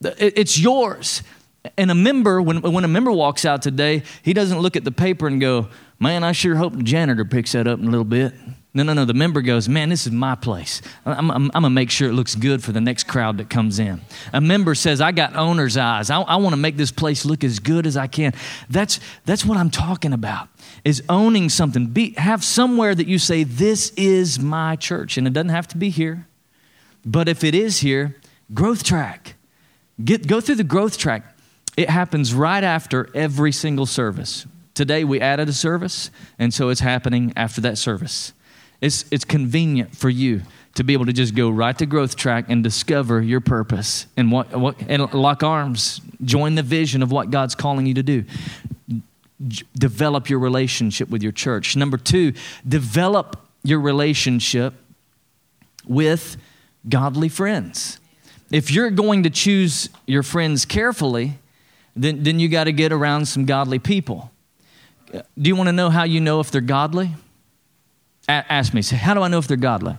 it's 0.00 0.56
yours. 0.56 1.24
And 1.76 1.90
a 1.90 1.94
member, 1.94 2.40
when, 2.40 2.62
when 2.62 2.84
a 2.84 2.88
member 2.88 3.10
walks 3.10 3.44
out 3.44 3.62
today, 3.62 4.04
he 4.22 4.32
doesn't 4.32 4.60
look 4.60 4.76
at 4.76 4.84
the 4.84 4.92
paper 4.92 5.26
and 5.26 5.40
go, 5.40 5.68
Man, 5.98 6.24
I 6.24 6.32
sure 6.32 6.56
hope 6.56 6.74
the 6.74 6.82
janitor 6.82 7.24
picks 7.24 7.52
that 7.52 7.66
up 7.66 7.78
in 7.78 7.86
a 7.86 7.90
little 7.90 8.04
bit. 8.04 8.34
No, 8.74 8.82
no, 8.82 8.92
no. 8.92 9.06
The 9.06 9.14
member 9.14 9.40
goes, 9.40 9.70
Man, 9.70 9.88
this 9.88 10.06
is 10.06 10.12
my 10.12 10.34
place. 10.34 10.82
I'm, 11.06 11.30
I'm, 11.30 11.44
I'm 11.44 11.50
going 11.50 11.62
to 11.62 11.70
make 11.70 11.90
sure 11.90 12.10
it 12.10 12.12
looks 12.12 12.34
good 12.34 12.62
for 12.62 12.72
the 12.72 12.80
next 12.82 13.04
crowd 13.04 13.38
that 13.38 13.48
comes 13.48 13.78
in. 13.78 14.02
A 14.34 14.40
member 14.42 14.74
says, 14.74 15.00
I 15.00 15.12
got 15.12 15.34
owner's 15.34 15.78
eyes. 15.78 16.10
I, 16.10 16.20
I 16.20 16.36
want 16.36 16.52
to 16.52 16.58
make 16.58 16.76
this 16.76 16.92
place 16.92 17.24
look 17.24 17.42
as 17.42 17.58
good 17.58 17.86
as 17.86 17.96
I 17.96 18.06
can. 18.06 18.34
That's, 18.68 19.00
that's 19.24 19.46
what 19.46 19.56
I'm 19.56 19.70
talking 19.70 20.12
about, 20.12 20.48
is 20.84 21.02
owning 21.08 21.48
something. 21.48 21.86
Be, 21.86 22.12
have 22.18 22.44
somewhere 22.44 22.94
that 22.94 23.06
you 23.06 23.18
say, 23.18 23.44
This 23.44 23.90
is 23.96 24.38
my 24.38 24.76
church. 24.76 25.16
And 25.16 25.26
it 25.26 25.32
doesn't 25.32 25.48
have 25.48 25.68
to 25.68 25.78
be 25.78 25.88
here. 25.88 26.26
But 27.06 27.28
if 27.30 27.44
it 27.44 27.54
is 27.54 27.78
here, 27.78 28.16
growth 28.52 28.84
track. 28.84 29.36
Get, 30.04 30.26
go 30.26 30.42
through 30.42 30.56
the 30.56 30.64
growth 30.64 30.98
track. 30.98 31.34
It 31.78 31.88
happens 31.88 32.34
right 32.34 32.62
after 32.62 33.08
every 33.14 33.52
single 33.52 33.86
service. 33.86 34.44
Today 34.76 35.04
we 35.04 35.22
added 35.22 35.48
a 35.48 35.54
service, 35.54 36.10
and 36.38 36.52
so 36.52 36.68
it's 36.68 36.80
happening 36.80 37.32
after 37.34 37.62
that 37.62 37.78
service. 37.78 38.34
It's, 38.82 39.06
it's 39.10 39.24
convenient 39.24 39.96
for 39.96 40.10
you 40.10 40.42
to 40.74 40.84
be 40.84 40.92
able 40.92 41.06
to 41.06 41.14
just 41.14 41.34
go 41.34 41.48
right 41.48 41.76
to 41.78 41.86
growth 41.86 42.14
track 42.14 42.50
and 42.50 42.62
discover 42.62 43.22
your 43.22 43.40
purpose 43.40 44.04
and 44.18 44.30
what, 44.30 44.54
what 44.54 44.76
and 44.86 45.10
lock 45.14 45.42
arms, 45.42 46.02
join 46.22 46.56
the 46.56 46.62
vision 46.62 47.02
of 47.02 47.10
what 47.10 47.30
God's 47.30 47.54
calling 47.54 47.86
you 47.86 47.94
to 47.94 48.02
do. 48.02 48.24
develop 49.78 50.28
your 50.28 50.40
relationship 50.40 51.08
with 51.08 51.22
your 51.22 51.32
church. 51.32 51.74
Number 51.74 51.96
two, 51.96 52.34
develop 52.68 53.48
your 53.62 53.80
relationship 53.80 54.74
with 55.86 56.36
godly 56.86 57.30
friends. 57.30 57.98
If 58.50 58.70
you're 58.70 58.90
going 58.90 59.22
to 59.22 59.30
choose 59.30 59.88
your 60.06 60.22
friends 60.22 60.66
carefully, 60.66 61.38
then, 61.94 62.24
then 62.24 62.38
you 62.38 62.50
got 62.50 62.64
to 62.64 62.72
get 62.72 62.92
around 62.92 63.24
some 63.24 63.46
godly 63.46 63.78
people. 63.78 64.30
Do 65.12 65.22
you 65.48 65.56
want 65.56 65.68
to 65.68 65.72
know 65.72 65.90
how 65.90 66.04
you 66.04 66.20
know 66.20 66.40
if 66.40 66.50
they're 66.50 66.60
godly? 66.60 67.10
A- 68.28 68.52
ask 68.52 68.74
me. 68.74 68.82
Say, 68.82 68.96
how 68.96 69.14
do 69.14 69.22
I 69.22 69.28
know 69.28 69.38
if 69.38 69.46
they're 69.46 69.56
godly? 69.56 69.96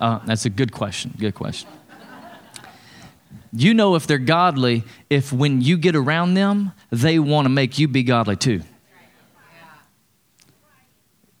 Uh, 0.00 0.20
that's 0.26 0.44
a 0.44 0.50
good 0.50 0.72
question. 0.72 1.14
Good 1.18 1.34
question. 1.34 1.68
You 3.52 3.72
know 3.72 3.94
if 3.94 4.06
they're 4.06 4.18
godly 4.18 4.82
if 5.08 5.32
when 5.32 5.60
you 5.60 5.76
get 5.76 5.94
around 5.94 6.34
them, 6.34 6.72
they 6.90 7.18
want 7.18 7.44
to 7.44 7.48
make 7.48 7.78
you 7.78 7.86
be 7.86 8.02
godly 8.02 8.36
too. 8.36 8.62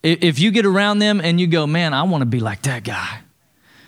If 0.02 0.38
you 0.38 0.50
get 0.50 0.66
around 0.66 0.98
them 0.98 1.20
and 1.20 1.40
you 1.40 1.46
go, 1.46 1.66
man, 1.66 1.94
I 1.94 2.02
want 2.02 2.22
to 2.22 2.26
be 2.26 2.38
like 2.38 2.62
that 2.62 2.84
guy. 2.84 3.20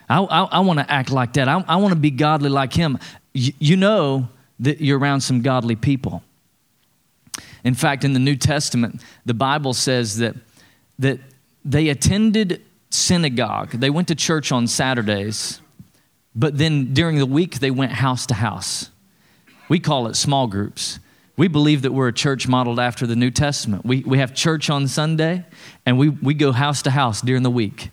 I, 0.08 0.22
I, 0.22 0.42
I 0.44 0.60
want 0.60 0.78
to 0.78 0.90
act 0.90 1.10
like 1.10 1.34
that. 1.34 1.46
I, 1.46 1.62
I 1.68 1.76
want 1.76 1.92
to 1.92 2.00
be 2.00 2.10
godly 2.10 2.48
like 2.48 2.72
him. 2.72 2.98
Y- 3.34 3.52
you 3.58 3.76
know 3.76 4.28
that 4.60 4.80
you're 4.80 4.98
around 4.98 5.20
some 5.20 5.42
godly 5.42 5.76
people. 5.76 6.22
In 7.66 7.74
fact, 7.74 8.05
in 8.05 8.12
the 8.12 8.20
New 8.20 8.37
Testament, 8.37 9.02
the 9.24 9.35
Bible 9.35 9.74
says 9.74 10.18
that, 10.18 10.37
that 11.00 11.18
they 11.64 11.88
attended 11.88 12.62
synagogue, 12.90 13.72
they 13.72 13.90
went 13.90 14.07
to 14.07 14.14
church 14.14 14.52
on 14.52 14.68
Saturdays, 14.68 15.61
but 16.37 16.59
then 16.59 16.94
during 16.94 17.18
the 17.18 17.26
week, 17.26 17.59
they 17.59 17.72
went 17.72 17.90
house 17.90 18.24
to 18.26 18.35
house. 18.35 18.90
We 19.68 19.81
call 19.81 20.07
it 20.07 20.14
small 20.14 20.46
groups. 20.46 21.00
We 21.37 21.48
believe 21.48 21.83
that 21.83 21.92
we're 21.92 22.07
a 22.07 22.12
church 22.12 22.46
modeled 22.46 22.79
after 22.79 23.05
the 23.05 23.16
New 23.16 23.33
Testament. 23.33 23.85
We, 23.85 24.05
we 24.05 24.18
have 24.18 24.33
church 24.33 24.70
on 24.70 24.87
Sunday, 24.87 25.44
and 25.85 25.98
we, 25.98 26.11
we 26.11 26.35
go 26.35 26.52
house 26.52 26.83
to 26.83 26.92
house 26.92 27.20
during 27.20 27.42
the 27.42 27.50
week. 27.50 27.90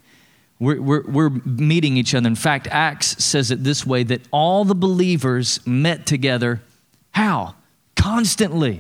We're, 0.60 0.80
we're, 0.80 1.04
we're, 1.10 1.30
meeting 1.30 1.98
each 1.98 2.14
other. 2.14 2.28
In 2.28 2.36
fact, 2.36 2.68
Acts 2.68 3.24
says 3.24 3.50
it 3.50 3.64
this 3.64 3.88
way 3.88 4.04
that 4.04 4.22
all 4.30 4.66
the 4.66 4.76
believers 4.76 5.66
met 5.66 6.06
together. 6.06 6.62
How? 7.10 7.56
Constantly. 7.96 8.80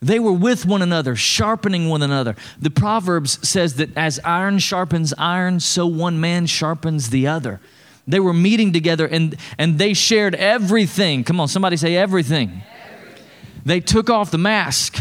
They 0.00 0.18
were 0.18 0.32
with 0.32 0.66
one 0.66 0.82
another, 0.82 1.16
sharpening 1.16 1.88
one 1.88 2.02
another. 2.02 2.36
The 2.60 2.70
Proverbs 2.70 3.46
says 3.46 3.76
that 3.76 3.96
as 3.96 4.20
iron 4.24 4.58
sharpens 4.58 5.14
iron, 5.16 5.60
so 5.60 5.86
one 5.86 6.20
man 6.20 6.46
sharpens 6.46 7.10
the 7.10 7.26
other. 7.26 7.60
They 8.06 8.20
were 8.20 8.34
meeting 8.34 8.72
together 8.72 9.06
and, 9.06 9.36
and 9.58 9.78
they 9.78 9.94
shared 9.94 10.34
everything. 10.34 11.24
Come 11.24 11.40
on, 11.40 11.48
somebody 11.48 11.76
say 11.76 11.96
everything. 11.96 12.62
everything. 12.92 13.24
They 13.64 13.80
took 13.80 14.10
off 14.10 14.30
the 14.30 14.38
mask 14.38 14.98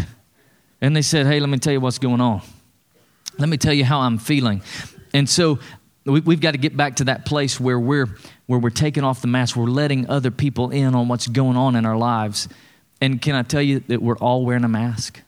and 0.82 0.96
they 0.96 1.02
said, 1.04 1.28
Hey, 1.28 1.40
let 1.40 1.50
me 1.50 1.60
tell 1.60 1.74
you 1.74 1.82
what's 1.82 2.00
going 2.00 2.22
on. 2.22 2.42
Let 3.38 3.50
me 3.50 3.58
tell 3.58 3.74
you 3.74 3.86
how 3.86 4.00
I'm 4.00 4.18
feeling. 4.18 4.62
And 5.14 5.30
so 5.30 5.60
We've 6.06 6.40
got 6.40 6.52
to 6.52 6.60
get 6.60 6.78
back 6.78 6.98
to 6.98 7.06
that 7.06 7.26
place 7.26 7.60
where 7.60 7.80
we're, 7.80 8.08
where 8.46 8.60
we're 8.60 8.70
taking 8.70 9.04
off 9.04 9.22
the 9.22 9.28
mask. 9.28 9.56
We're 9.56 9.66
letting 9.66 10.08
other 10.08 10.30
people 10.30 10.70
in 10.70 10.94
on 10.94 11.08
what's 11.08 11.26
going 11.26 11.58
on 11.58 11.76
in 11.76 11.84
our 11.84 11.98
lives. 11.98 12.48
And 13.02 13.22
can 13.22 13.36
I 13.36 13.44
tell 13.44 13.62
you 13.62 13.82
that 13.88 14.02
we're 14.02 14.18
all 14.18 14.46
wearing 14.46 14.64
a 14.64 14.70
mask? 14.70 15.22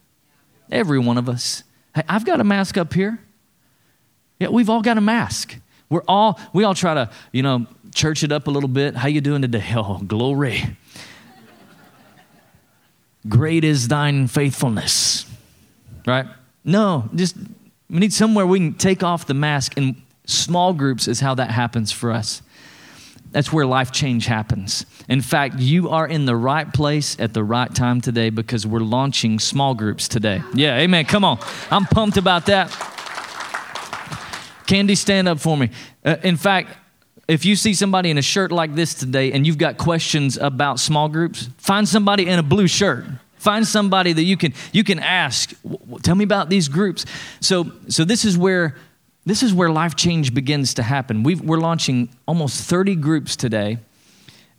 Every 0.71 0.99
one 0.99 1.17
of 1.17 1.29
us. 1.29 1.63
Hey, 1.93 2.03
I've 2.07 2.25
got 2.25 2.39
a 2.39 2.43
mask 2.43 2.77
up 2.77 2.93
here. 2.93 3.19
Yeah, 4.39 4.49
we've 4.49 4.69
all 4.69 4.81
got 4.81 4.97
a 4.97 5.01
mask. 5.01 5.57
We're 5.89 6.03
all, 6.07 6.39
we 6.53 6.63
all 6.63 6.75
try 6.75 6.93
to, 6.93 7.09
you 7.31 7.43
know, 7.43 7.65
church 7.93 8.23
it 8.23 8.31
up 8.31 8.47
a 8.47 8.51
little 8.51 8.69
bit. 8.69 8.95
How 8.95 9.07
you 9.07 9.21
doing 9.21 9.41
today? 9.41 9.63
Oh, 9.75 9.99
glory. 9.99 10.77
Great 13.27 13.63
is 13.63 13.87
thine 13.87 14.27
faithfulness. 14.27 15.25
Right? 16.05 16.25
No, 16.63 17.09
just 17.15 17.35
we 17.89 17.99
need 17.99 18.13
somewhere 18.13 18.45
we 18.45 18.59
can 18.59 18.73
take 18.75 19.03
off 19.03 19.25
the 19.25 19.33
mask 19.33 19.73
and 19.77 19.95
Small 20.27 20.73
groups 20.73 21.07
is 21.07 21.21
how 21.21 21.33
that 21.35 21.51
happens 21.51 21.93
for 21.93 22.11
us. 22.11 22.41
That's 23.31 23.51
where 23.51 23.65
life 23.65 23.91
change 23.91 24.25
happens. 24.25 24.85
In 25.07 25.21
fact, 25.21 25.59
you 25.59 25.89
are 25.89 26.07
in 26.07 26.25
the 26.25 26.35
right 26.35 26.71
place 26.71 27.17
at 27.19 27.33
the 27.33 27.43
right 27.43 27.73
time 27.73 28.01
today 28.01 28.29
because 28.29 28.65
we're 28.65 28.79
launching 28.79 29.39
small 29.39 29.73
groups 29.73 30.07
today. 30.07 30.41
Yeah, 30.53 30.77
amen. 30.77 31.05
Come 31.05 31.23
on. 31.23 31.39
I'm 31.69 31.85
pumped 31.85 32.17
about 32.17 32.45
that. 32.47 32.69
Candy, 34.65 34.95
stand 34.95 35.27
up 35.27 35.39
for 35.39 35.55
me. 35.57 35.69
Uh, 36.03 36.17
in 36.23 36.35
fact, 36.35 36.77
if 37.27 37.45
you 37.45 37.55
see 37.55 37.73
somebody 37.73 38.09
in 38.09 38.17
a 38.17 38.21
shirt 38.21 38.51
like 38.51 38.75
this 38.75 38.93
today 38.93 39.31
and 39.31 39.45
you've 39.45 39.57
got 39.57 39.77
questions 39.77 40.37
about 40.37 40.79
small 40.79 41.09
groups, 41.09 41.49
find 41.57 41.87
somebody 41.87 42.27
in 42.27 42.39
a 42.39 42.43
blue 42.43 42.67
shirt. 42.67 43.05
Find 43.37 43.67
somebody 43.67 44.13
that 44.13 44.23
you 44.23 44.35
can 44.35 44.53
you 44.71 44.83
can 44.83 44.99
ask. 44.99 45.53
Tell 46.01 46.15
me 46.15 46.23
about 46.23 46.49
these 46.49 46.67
groups. 46.67 47.05
So 47.39 47.71
so 47.87 48.03
this 48.03 48.25
is 48.25 48.37
where 48.37 48.75
this 49.27 49.43
is 49.43 49.53
where 49.53 49.69
life 49.69 49.95
change 49.95 50.33
begins 50.33 50.73
to 50.75 50.83
happen. 50.83 51.21
we 51.21 51.35
are 51.35 51.57
launching 51.57 52.09
almost 52.25 52.61
30 52.63 52.95
groups 52.95 53.35
today, 53.35 53.77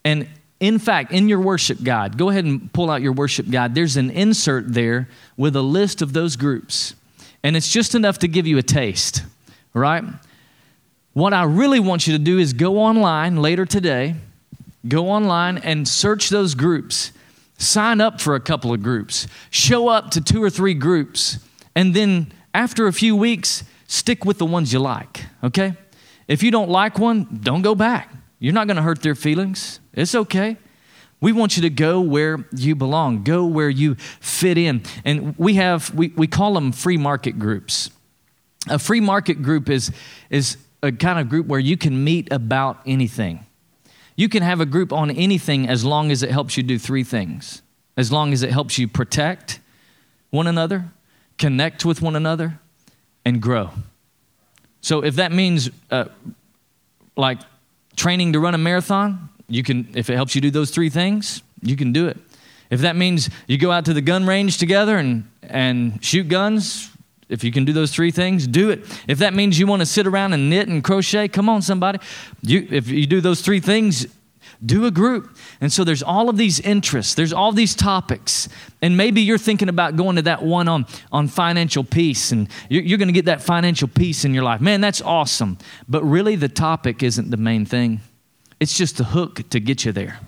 and 0.04 0.28
in 0.60 0.78
fact, 0.78 1.10
in 1.12 1.28
your 1.28 1.40
worship 1.40 1.82
guide, 1.82 2.18
go 2.18 2.28
ahead 2.28 2.44
and 2.44 2.70
pull 2.72 2.90
out 2.90 3.00
your 3.00 3.12
worship 3.12 3.48
guide. 3.48 3.74
There's 3.74 3.96
an 3.96 4.10
insert 4.10 4.74
there 4.74 5.08
with 5.36 5.56
a 5.56 5.62
list 5.62 6.02
of 6.02 6.12
those 6.12 6.36
groups, 6.36 6.94
and 7.42 7.56
it's 7.56 7.72
just 7.72 7.94
enough 7.94 8.18
to 8.18 8.28
give 8.28 8.46
you 8.46 8.58
a 8.58 8.62
taste, 8.62 9.22
right? 9.72 10.04
What 11.14 11.32
I 11.32 11.44
really 11.44 11.80
want 11.80 12.06
you 12.06 12.12
to 12.12 12.22
do 12.22 12.38
is 12.38 12.52
go 12.52 12.78
online 12.78 13.36
later 13.36 13.64
today, 13.64 14.16
go 14.86 15.08
online 15.08 15.58
and 15.58 15.88
search 15.88 16.28
those 16.28 16.54
groups. 16.54 17.12
Sign 17.56 18.00
up 18.00 18.20
for 18.20 18.36
a 18.36 18.40
couple 18.40 18.72
of 18.72 18.82
groups. 18.84 19.26
Show 19.50 19.88
up 19.88 20.12
to 20.12 20.20
two 20.20 20.40
or 20.42 20.50
three 20.50 20.74
groups. 20.74 21.38
And 21.74 21.92
then 21.92 22.32
after 22.54 22.86
a 22.86 22.92
few 22.92 23.16
weeks, 23.16 23.64
stick 23.88 24.24
with 24.24 24.38
the 24.38 24.46
ones 24.46 24.72
you 24.72 24.78
like, 24.78 25.24
okay? 25.42 25.74
If 26.28 26.44
you 26.44 26.52
don't 26.52 26.70
like 26.70 26.96
one, 26.96 27.40
don't 27.42 27.62
go 27.62 27.74
back. 27.74 28.14
You're 28.38 28.52
not 28.52 28.68
going 28.68 28.76
to 28.76 28.82
hurt 28.82 29.02
their 29.02 29.16
feelings. 29.16 29.80
It's 29.92 30.14
okay. 30.14 30.56
We 31.20 31.32
want 31.32 31.56
you 31.56 31.62
to 31.62 31.70
go 31.70 32.00
where 32.00 32.46
you 32.54 32.76
belong, 32.76 33.24
go 33.24 33.44
where 33.44 33.68
you 33.68 33.96
fit 33.96 34.56
in. 34.56 34.84
And 35.04 35.36
we 35.36 35.54
have, 35.54 35.92
we, 35.92 36.08
we 36.08 36.28
call 36.28 36.54
them 36.54 36.70
free 36.70 36.96
market 36.96 37.40
groups. 37.40 37.90
A 38.68 38.78
free 38.78 39.00
market 39.00 39.42
group 39.42 39.68
is, 39.68 39.90
is 40.30 40.56
a 40.80 40.92
kind 40.92 41.18
of 41.18 41.28
group 41.28 41.48
where 41.48 41.58
you 41.58 41.76
can 41.76 42.04
meet 42.04 42.32
about 42.32 42.80
anything. 42.86 43.44
You 44.14 44.28
can 44.28 44.44
have 44.44 44.60
a 44.60 44.66
group 44.66 44.92
on 44.92 45.10
anything 45.10 45.68
as 45.68 45.84
long 45.84 46.12
as 46.12 46.22
it 46.22 46.30
helps 46.30 46.56
you 46.56 46.62
do 46.62 46.78
three 46.78 47.02
things 47.02 47.62
as 47.98 48.12
long 48.12 48.32
as 48.32 48.44
it 48.44 48.52
helps 48.52 48.78
you 48.78 48.86
protect 48.86 49.58
one 50.30 50.46
another, 50.46 50.92
connect 51.36 51.84
with 51.84 52.00
one 52.00 52.14
another, 52.14 52.60
and 53.28 53.42
grow. 53.42 53.70
So 54.80 55.04
if 55.04 55.16
that 55.16 55.32
means 55.32 55.70
uh, 55.90 56.06
like 57.16 57.38
training 57.94 58.32
to 58.32 58.40
run 58.40 58.54
a 58.54 58.58
marathon, 58.58 59.28
you 59.48 59.62
can, 59.62 59.88
if 59.94 60.08
it 60.10 60.14
helps 60.14 60.34
you 60.34 60.40
do 60.40 60.50
those 60.50 60.70
three 60.70 60.88
things, 60.88 61.42
you 61.62 61.76
can 61.76 61.92
do 61.92 62.08
it. 62.08 62.16
If 62.70 62.80
that 62.80 62.96
means 62.96 63.30
you 63.46 63.58
go 63.58 63.70
out 63.70 63.84
to 63.86 63.94
the 63.94 64.00
gun 64.00 64.26
range 64.26 64.58
together 64.58 64.96
and, 64.98 65.28
and 65.42 66.02
shoot 66.04 66.28
guns, 66.28 66.90
if 67.28 67.44
you 67.44 67.52
can 67.52 67.64
do 67.64 67.72
those 67.72 67.92
three 67.92 68.10
things, 68.10 68.46
do 68.46 68.70
it. 68.70 68.80
If 69.06 69.18
that 69.18 69.34
means 69.34 69.58
you 69.58 69.66
want 69.66 69.80
to 69.80 69.86
sit 69.86 70.06
around 70.06 70.32
and 70.32 70.48
knit 70.48 70.68
and 70.68 70.82
crochet, 70.82 71.28
come 71.28 71.48
on, 71.48 71.60
somebody. 71.60 71.98
You, 72.42 72.66
if 72.70 72.88
you 72.88 73.06
do 73.06 73.20
those 73.20 73.42
three 73.42 73.60
things, 73.60 74.06
do 74.64 74.86
a 74.86 74.90
group. 74.90 75.36
And 75.60 75.72
so 75.72 75.84
there's 75.84 76.02
all 76.02 76.28
of 76.28 76.36
these 76.36 76.60
interests, 76.60 77.14
there's 77.14 77.32
all 77.32 77.52
these 77.52 77.74
topics. 77.74 78.48
And 78.82 78.96
maybe 78.96 79.20
you're 79.20 79.38
thinking 79.38 79.68
about 79.68 79.96
going 79.96 80.16
to 80.16 80.22
that 80.22 80.42
one 80.42 80.68
on, 80.68 80.86
on 81.12 81.28
financial 81.28 81.84
peace, 81.84 82.32
and 82.32 82.48
you're, 82.68 82.82
you're 82.82 82.98
going 82.98 83.08
to 83.08 83.12
get 83.12 83.26
that 83.26 83.42
financial 83.42 83.88
peace 83.88 84.24
in 84.24 84.34
your 84.34 84.44
life. 84.44 84.60
Man, 84.60 84.80
that's 84.80 85.02
awesome. 85.02 85.58
But 85.88 86.02
really, 86.04 86.36
the 86.36 86.48
topic 86.48 87.02
isn't 87.02 87.30
the 87.30 87.36
main 87.36 87.64
thing, 87.64 88.00
it's 88.60 88.76
just 88.76 88.98
a 89.00 89.04
hook 89.04 89.48
to 89.50 89.60
get 89.60 89.84
you 89.84 89.92
there. 89.92 90.20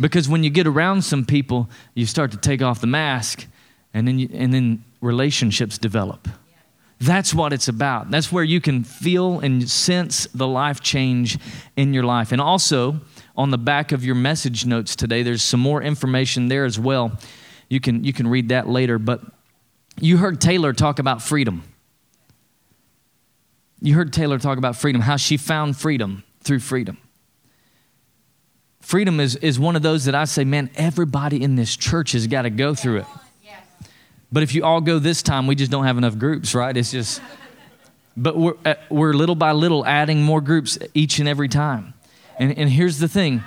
Because 0.00 0.28
when 0.28 0.42
you 0.42 0.50
get 0.50 0.66
around 0.66 1.02
some 1.02 1.24
people, 1.24 1.68
you 1.94 2.06
start 2.06 2.30
to 2.32 2.36
take 2.36 2.62
off 2.62 2.80
the 2.80 2.86
mask, 2.86 3.46
and 3.94 4.08
then, 4.08 4.18
you, 4.18 4.28
and 4.32 4.52
then 4.52 4.84
relationships 5.00 5.78
develop. 5.78 6.28
That's 7.02 7.34
what 7.34 7.52
it's 7.52 7.66
about. 7.66 8.12
That's 8.12 8.30
where 8.30 8.44
you 8.44 8.60
can 8.60 8.84
feel 8.84 9.40
and 9.40 9.68
sense 9.68 10.26
the 10.26 10.46
life 10.46 10.80
change 10.80 11.36
in 11.76 11.92
your 11.92 12.04
life. 12.04 12.30
And 12.30 12.40
also, 12.40 13.00
on 13.36 13.50
the 13.50 13.58
back 13.58 13.90
of 13.90 14.04
your 14.04 14.14
message 14.14 14.64
notes 14.64 14.94
today, 14.94 15.24
there's 15.24 15.42
some 15.42 15.58
more 15.58 15.82
information 15.82 16.46
there 16.46 16.64
as 16.64 16.78
well. 16.78 17.18
You 17.68 17.80
can, 17.80 18.04
you 18.04 18.12
can 18.12 18.28
read 18.28 18.50
that 18.50 18.68
later. 18.68 19.00
But 19.00 19.20
you 20.00 20.18
heard 20.18 20.40
Taylor 20.40 20.72
talk 20.72 21.00
about 21.00 21.22
freedom. 21.22 21.64
You 23.80 23.94
heard 23.94 24.12
Taylor 24.12 24.38
talk 24.38 24.58
about 24.58 24.76
freedom, 24.76 25.02
how 25.02 25.16
she 25.16 25.36
found 25.36 25.76
freedom 25.76 26.22
through 26.44 26.60
freedom. 26.60 26.98
Freedom 28.80 29.18
is, 29.18 29.34
is 29.36 29.58
one 29.58 29.74
of 29.74 29.82
those 29.82 30.04
that 30.04 30.14
I 30.14 30.24
say, 30.24 30.44
man, 30.44 30.70
everybody 30.76 31.42
in 31.42 31.56
this 31.56 31.76
church 31.76 32.12
has 32.12 32.28
got 32.28 32.42
to 32.42 32.50
go 32.50 32.76
through 32.76 32.98
it. 32.98 33.06
But 34.32 34.42
if 34.42 34.54
you 34.54 34.64
all 34.64 34.80
go 34.80 34.98
this 34.98 35.22
time, 35.22 35.46
we 35.46 35.54
just 35.54 35.70
don't 35.70 35.84
have 35.84 35.98
enough 35.98 36.18
groups, 36.18 36.54
right? 36.54 36.74
It's 36.74 36.90
just, 36.90 37.20
but 38.16 38.36
we're, 38.36 38.54
uh, 38.64 38.74
we're 38.88 39.12
little 39.12 39.34
by 39.34 39.52
little 39.52 39.86
adding 39.86 40.22
more 40.22 40.40
groups 40.40 40.78
each 40.94 41.18
and 41.18 41.28
every 41.28 41.48
time. 41.48 41.92
And, 42.38 42.56
and 42.56 42.70
here's 42.70 42.98
the 42.98 43.08
thing 43.08 43.44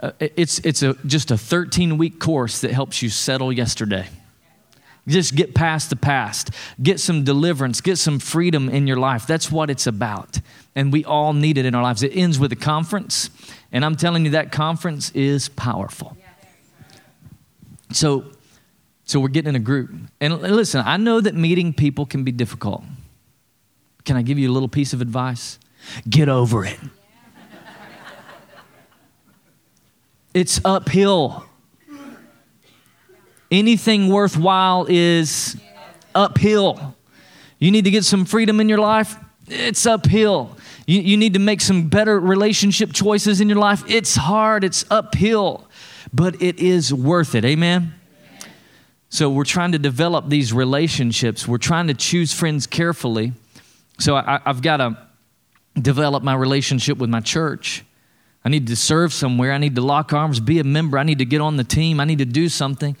uh, 0.00 0.12
it's, 0.20 0.60
it's 0.60 0.82
a, 0.82 0.94
just 1.06 1.32
a 1.32 1.36
13 1.36 1.98
week 1.98 2.20
course 2.20 2.60
that 2.60 2.70
helps 2.70 3.02
you 3.02 3.08
settle 3.08 3.52
yesterday. 3.52 4.06
Just 5.08 5.34
get 5.34 5.54
past 5.54 5.90
the 5.90 5.96
past, 5.96 6.50
get 6.80 7.00
some 7.00 7.24
deliverance, 7.24 7.80
get 7.80 7.96
some 7.96 8.18
freedom 8.18 8.68
in 8.68 8.86
your 8.86 8.98
life. 8.98 9.26
That's 9.26 9.50
what 9.50 9.70
it's 9.70 9.86
about. 9.86 10.38
And 10.76 10.92
we 10.92 11.04
all 11.04 11.32
need 11.32 11.56
it 11.56 11.64
in 11.64 11.74
our 11.74 11.82
lives. 11.82 12.02
It 12.02 12.14
ends 12.14 12.38
with 12.38 12.52
a 12.52 12.56
conference, 12.56 13.30
and 13.72 13.84
I'm 13.84 13.96
telling 13.96 14.26
you, 14.26 14.32
that 14.32 14.52
conference 14.52 15.10
is 15.12 15.48
powerful. 15.48 16.16
So, 17.90 18.26
so 19.08 19.18
we're 19.18 19.28
getting 19.28 19.48
in 19.48 19.56
a 19.56 19.58
group. 19.58 19.90
And 20.20 20.38
listen, 20.42 20.82
I 20.84 20.98
know 20.98 21.18
that 21.18 21.34
meeting 21.34 21.72
people 21.72 22.04
can 22.04 22.24
be 22.24 22.30
difficult. 22.30 22.84
Can 24.04 24.16
I 24.16 24.22
give 24.22 24.38
you 24.38 24.50
a 24.50 24.52
little 24.52 24.68
piece 24.68 24.92
of 24.92 25.00
advice? 25.00 25.58
Get 26.08 26.28
over 26.28 26.66
it. 26.66 26.78
It's 30.34 30.60
uphill. 30.62 31.46
Anything 33.50 34.10
worthwhile 34.10 34.84
is 34.90 35.56
uphill. 36.14 36.94
You 37.58 37.70
need 37.70 37.86
to 37.86 37.90
get 37.90 38.04
some 38.04 38.26
freedom 38.26 38.60
in 38.60 38.68
your 38.68 38.78
life, 38.78 39.16
it's 39.46 39.86
uphill. 39.86 40.54
You, 40.86 41.00
you 41.00 41.16
need 41.16 41.32
to 41.32 41.38
make 41.38 41.62
some 41.62 41.88
better 41.88 42.20
relationship 42.20 42.92
choices 42.92 43.40
in 43.40 43.48
your 43.48 43.58
life, 43.58 43.82
it's 43.88 44.16
hard, 44.16 44.64
it's 44.64 44.84
uphill, 44.90 45.66
but 46.12 46.42
it 46.42 46.58
is 46.58 46.92
worth 46.92 47.34
it. 47.34 47.46
Amen? 47.46 47.97
So 49.10 49.30
we're 49.30 49.44
trying 49.44 49.72
to 49.72 49.78
develop 49.78 50.28
these 50.28 50.52
relationships. 50.52 51.48
We're 51.48 51.58
trying 51.58 51.86
to 51.86 51.94
choose 51.94 52.32
friends 52.32 52.66
carefully. 52.66 53.32
So 53.98 54.16
I, 54.16 54.40
have 54.44 54.62
got 54.62 54.78
to 54.78 54.98
develop 55.80 56.22
my 56.22 56.34
relationship 56.34 56.98
with 56.98 57.08
my 57.08 57.20
church. 57.20 57.84
I 58.44 58.48
need 58.50 58.66
to 58.68 58.76
serve 58.76 59.12
somewhere. 59.12 59.52
I 59.52 59.58
need 59.58 59.74
to 59.76 59.80
lock 59.80 60.12
arms, 60.12 60.40
be 60.40 60.58
a 60.58 60.64
member. 60.64 60.98
I 60.98 61.02
need 61.02 61.18
to 61.18 61.24
get 61.24 61.40
on 61.40 61.56
the 61.56 61.64
team. 61.64 62.00
I 62.00 62.04
need 62.04 62.18
to 62.18 62.24
do 62.24 62.48
something 62.48 62.96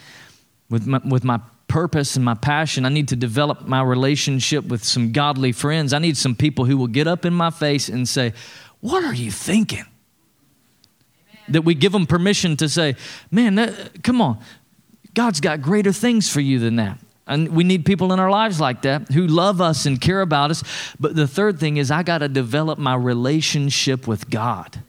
with 0.70 0.86
my, 0.86 1.00
with 1.04 1.24
my 1.24 1.40
purpose 1.68 2.16
and 2.16 2.24
my 2.24 2.34
passion. 2.34 2.84
I 2.84 2.88
need 2.88 3.08
to 3.08 3.16
develop 3.16 3.66
my 3.66 3.82
relationship 3.82 4.64
with 4.64 4.82
some 4.84 5.12
godly 5.12 5.52
friends. 5.52 5.92
I 5.92 5.98
need 5.98 6.16
some 6.16 6.34
people 6.34 6.64
who 6.64 6.76
will 6.76 6.88
get 6.88 7.06
up 7.06 7.24
in 7.24 7.34
my 7.34 7.50
face 7.50 7.88
and 7.88 8.08
say, 8.08 8.32
What 8.80 9.04
are 9.04 9.14
you 9.14 9.30
thinking? 9.30 9.84
Amen. 11.30 11.44
That 11.48 11.62
we 11.62 11.74
give 11.74 11.92
them 11.92 12.06
permission 12.06 12.56
to 12.56 12.68
say, 12.68 12.96
Man, 13.30 13.54
that, 13.56 14.02
come 14.02 14.20
on, 14.20 14.38
God's 15.14 15.40
got 15.40 15.62
greater 15.62 15.92
things 15.92 16.30
for 16.30 16.40
you 16.40 16.58
than 16.58 16.76
that. 16.76 16.98
And 17.26 17.50
we 17.50 17.62
need 17.62 17.84
people 17.84 18.12
in 18.12 18.20
our 18.20 18.30
lives 18.30 18.58
like 18.58 18.82
that 18.82 19.08
who 19.08 19.26
love 19.26 19.60
us 19.60 19.84
and 19.84 20.00
care 20.00 20.22
about 20.22 20.50
us. 20.50 20.64
But 20.98 21.14
the 21.14 21.28
third 21.28 21.60
thing 21.60 21.76
is, 21.76 21.90
I 21.90 22.02
got 22.02 22.18
to 22.18 22.28
develop 22.28 22.78
my 22.78 22.94
relationship 22.94 24.06
with 24.06 24.30
God. 24.30 24.82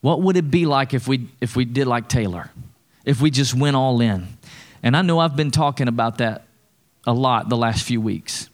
What 0.00 0.22
would 0.22 0.36
it 0.36 0.50
be 0.50 0.64
like 0.64 0.94
if 0.94 1.06
we, 1.06 1.28
if 1.40 1.56
we 1.56 1.66
did 1.66 1.86
like 1.86 2.08
Taylor? 2.08 2.50
If 3.04 3.20
we 3.20 3.30
just 3.30 3.54
went 3.54 3.76
all 3.76 4.00
in? 4.00 4.26
And 4.82 4.96
I 4.96 5.02
know 5.02 5.18
I've 5.18 5.36
been 5.36 5.50
talking 5.50 5.88
about 5.88 6.18
that 6.18 6.44
a 7.06 7.12
lot 7.12 7.48
the 7.48 7.56
last 7.56 7.84
few 7.84 8.00
weeks. 8.00 8.48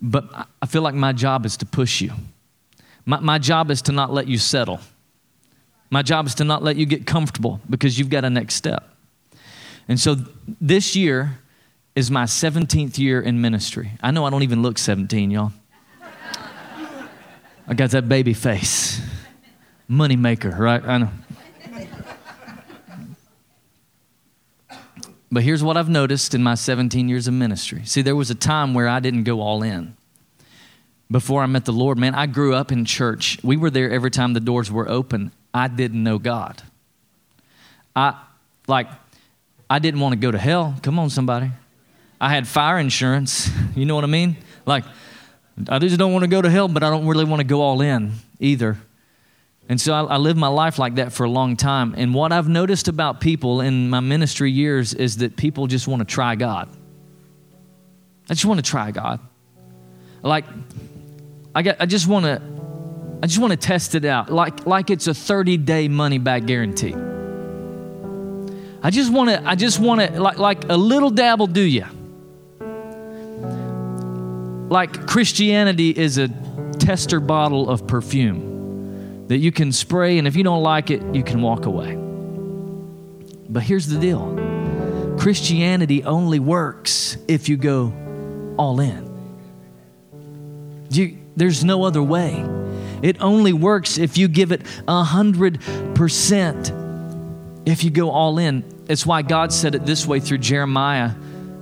But 0.00 0.24
I 0.60 0.66
feel 0.66 0.82
like 0.82 0.94
my 0.94 1.12
job 1.12 1.46
is 1.46 1.56
to 1.58 1.66
push 1.66 2.00
you. 2.00 2.12
My, 3.04 3.18
my 3.20 3.38
job 3.38 3.70
is 3.70 3.82
to 3.82 3.92
not 3.92 4.12
let 4.12 4.28
you 4.28 4.38
settle. 4.38 4.80
My 5.90 6.02
job 6.02 6.26
is 6.26 6.34
to 6.36 6.44
not 6.44 6.62
let 6.62 6.76
you 6.76 6.86
get 6.86 7.06
comfortable 7.06 7.60
because 7.68 7.98
you've 7.98 8.10
got 8.10 8.24
a 8.24 8.30
next 8.30 8.54
step. 8.54 8.88
And 9.88 10.00
so 10.00 10.16
this 10.60 10.96
year 10.96 11.38
is 11.94 12.10
my 12.10 12.24
17th 12.24 12.98
year 12.98 13.20
in 13.20 13.40
ministry. 13.40 13.92
I 14.02 14.10
know 14.10 14.24
I 14.24 14.30
don't 14.30 14.42
even 14.42 14.62
look 14.62 14.78
17, 14.78 15.30
y'all. 15.30 15.52
I 17.68 17.74
got 17.74 17.90
that 17.90 18.08
baby 18.08 18.34
face. 18.34 19.00
Money 19.88 20.16
maker, 20.16 20.50
right? 20.50 20.82
I 20.84 20.98
know. 20.98 21.10
But 25.30 25.42
here's 25.42 25.62
what 25.62 25.76
I've 25.76 25.88
noticed 25.88 26.34
in 26.34 26.42
my 26.42 26.54
17 26.54 27.08
years 27.08 27.26
of 27.26 27.34
ministry. 27.34 27.82
See, 27.84 28.02
there 28.02 28.14
was 28.14 28.30
a 28.30 28.34
time 28.34 28.74
where 28.74 28.88
I 28.88 29.00
didn't 29.00 29.24
go 29.24 29.40
all 29.40 29.62
in. 29.62 29.96
Before 31.10 31.42
I 31.42 31.46
met 31.46 31.64
the 31.64 31.72
Lord, 31.72 31.98
man, 31.98 32.14
I 32.14 32.26
grew 32.26 32.54
up 32.54 32.72
in 32.72 32.84
church. 32.84 33.38
We 33.42 33.56
were 33.56 33.70
there 33.70 33.90
every 33.90 34.10
time 34.10 34.32
the 34.32 34.40
doors 34.40 34.70
were 34.70 34.88
open. 34.88 35.32
I 35.56 35.68
didn't 35.68 36.02
know 36.02 36.18
God. 36.18 36.62
I 37.96 38.22
like 38.68 38.88
I 39.70 39.78
didn't 39.78 40.00
want 40.00 40.12
to 40.12 40.18
go 40.18 40.30
to 40.30 40.36
hell. 40.36 40.74
Come 40.82 40.98
on, 40.98 41.08
somebody. 41.08 41.50
I 42.20 42.28
had 42.28 42.46
fire 42.46 42.78
insurance. 42.78 43.50
You 43.76 43.84
know 43.84 43.94
what 43.94 44.04
I 44.04 44.06
mean? 44.06 44.38
Like, 44.64 44.84
I 45.68 45.78
just 45.78 45.98
don't 45.98 46.14
want 46.14 46.22
to 46.22 46.30
go 46.30 46.40
to 46.40 46.48
hell, 46.48 46.66
but 46.66 46.82
I 46.82 46.88
don't 46.88 47.06
really 47.06 47.26
want 47.26 47.40
to 47.40 47.46
go 47.46 47.60
all 47.60 47.82
in 47.82 48.12
either. 48.40 48.78
And 49.68 49.78
so 49.78 49.92
I, 49.92 50.14
I 50.14 50.16
lived 50.16 50.38
my 50.38 50.48
life 50.48 50.78
like 50.78 50.94
that 50.94 51.12
for 51.12 51.24
a 51.24 51.28
long 51.28 51.58
time. 51.58 51.94
And 51.94 52.14
what 52.14 52.32
I've 52.32 52.48
noticed 52.48 52.88
about 52.88 53.20
people 53.20 53.60
in 53.60 53.90
my 53.90 54.00
ministry 54.00 54.50
years 54.50 54.94
is 54.94 55.18
that 55.18 55.36
people 55.36 55.66
just 55.66 55.86
want 55.86 56.00
to 56.00 56.06
try 56.06 56.36
God. 56.36 56.70
I 58.30 58.32
just 58.32 58.46
want 58.46 58.64
to 58.64 58.70
try 58.70 58.92
God. 58.92 59.20
Like, 60.22 60.46
I, 61.54 61.60
got, 61.60 61.76
I 61.78 61.84
just 61.84 62.06
want 62.06 62.24
to 62.24 62.40
I 63.26 63.28
just 63.28 63.40
want 63.40 63.50
to 63.50 63.56
test 63.56 63.96
it 63.96 64.04
out 64.04 64.30
like, 64.30 64.66
like 64.66 64.88
it's 64.88 65.08
a 65.08 65.12
30 65.12 65.56
day 65.56 65.88
money 65.88 66.18
back 66.18 66.46
guarantee. 66.46 66.94
I 68.84 68.90
just 68.90 69.12
want 69.12 69.30
to, 69.30 69.42
I 69.44 69.56
just 69.56 69.80
want 69.80 70.00
to, 70.00 70.20
like, 70.22 70.38
like 70.38 70.68
a 70.68 70.76
little 70.76 71.10
dabble 71.10 71.48
do 71.48 71.60
you. 71.60 71.86
Like 74.70 75.08
Christianity 75.08 75.90
is 75.90 76.18
a 76.18 76.28
tester 76.78 77.18
bottle 77.18 77.68
of 77.68 77.88
perfume 77.88 79.26
that 79.26 79.38
you 79.38 79.50
can 79.50 79.72
spray, 79.72 80.18
and 80.18 80.28
if 80.28 80.36
you 80.36 80.44
don't 80.44 80.62
like 80.62 80.92
it, 80.92 81.02
you 81.12 81.24
can 81.24 81.42
walk 81.42 81.66
away. 81.66 81.96
But 83.48 83.64
here's 83.64 83.88
the 83.88 83.98
deal 83.98 85.16
Christianity 85.18 86.04
only 86.04 86.38
works 86.38 87.16
if 87.26 87.48
you 87.48 87.56
go 87.56 87.92
all 88.56 88.78
in. 88.78 89.04
You, 90.90 91.18
there's 91.34 91.64
no 91.64 91.82
other 91.82 92.04
way. 92.04 92.44
It 93.02 93.20
only 93.20 93.52
works 93.52 93.98
if 93.98 94.16
you 94.16 94.28
give 94.28 94.52
it 94.52 94.62
a 94.88 95.02
hundred 95.02 95.60
percent. 95.94 96.72
If 97.66 97.84
you 97.84 97.90
go 97.90 98.10
all 98.10 98.38
in. 98.38 98.64
It's 98.88 99.04
why 99.04 99.22
God 99.22 99.52
said 99.52 99.74
it 99.74 99.84
this 99.84 100.06
way 100.06 100.20
through 100.20 100.38
Jeremiah 100.38 101.10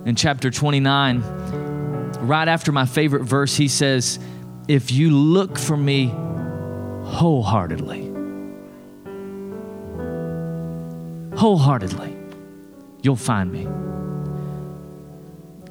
in 0.04 0.14
chapter 0.14 0.50
29. 0.50 1.22
Right 2.20 2.48
after 2.48 2.72
my 2.72 2.86
favorite 2.86 3.24
verse, 3.24 3.56
he 3.56 3.68
says, 3.68 4.18
If 4.68 4.90
you 4.90 5.10
look 5.10 5.58
for 5.58 5.76
me 5.76 6.06
wholeheartedly, 7.04 8.12
wholeheartedly, 11.36 12.16
you'll 13.02 13.16
find 13.16 13.50
me. 13.50 13.64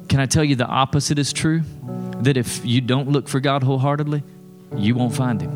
Can 0.08 0.20
I 0.20 0.26
tell 0.26 0.44
you 0.44 0.54
the 0.54 0.66
opposite 0.66 1.18
is 1.18 1.32
true? 1.32 1.62
That 2.20 2.36
if 2.36 2.64
you 2.64 2.80
don't 2.80 3.08
look 3.08 3.28
for 3.28 3.40
God 3.40 3.62
wholeheartedly, 3.62 4.22
you 4.76 4.94
won't 4.94 5.14
find 5.14 5.40
him. 5.40 5.52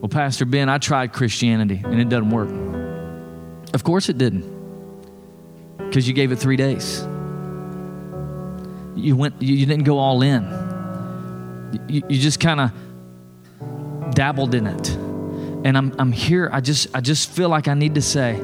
Well, 0.00 0.08
Pastor 0.08 0.44
Ben, 0.44 0.68
I 0.68 0.78
tried 0.78 1.12
Christianity 1.12 1.80
and 1.84 2.00
it 2.00 2.08
doesn't 2.08 2.30
work. 2.30 2.50
Of 3.74 3.82
course 3.82 4.08
it 4.08 4.18
didn't, 4.18 4.44
because 5.78 6.06
you 6.06 6.14
gave 6.14 6.32
it 6.32 6.36
three 6.36 6.56
days. 6.56 7.00
You 8.94 9.16
went. 9.16 9.42
You 9.42 9.66
didn't 9.66 9.84
go 9.84 9.98
all 9.98 10.22
in. 10.22 10.44
You, 11.88 12.02
you 12.08 12.18
just 12.18 12.40
kind 12.40 12.60
of 12.60 12.70
dabbled 14.14 14.54
in 14.54 14.66
it. 14.66 14.88
And 15.64 15.76
I'm, 15.76 15.94
I'm 15.98 16.12
here. 16.12 16.48
I 16.52 16.60
just 16.60 16.88
I 16.94 17.00
just 17.00 17.30
feel 17.30 17.48
like 17.48 17.68
I 17.68 17.74
need 17.74 17.96
to 17.96 18.02
say, 18.02 18.40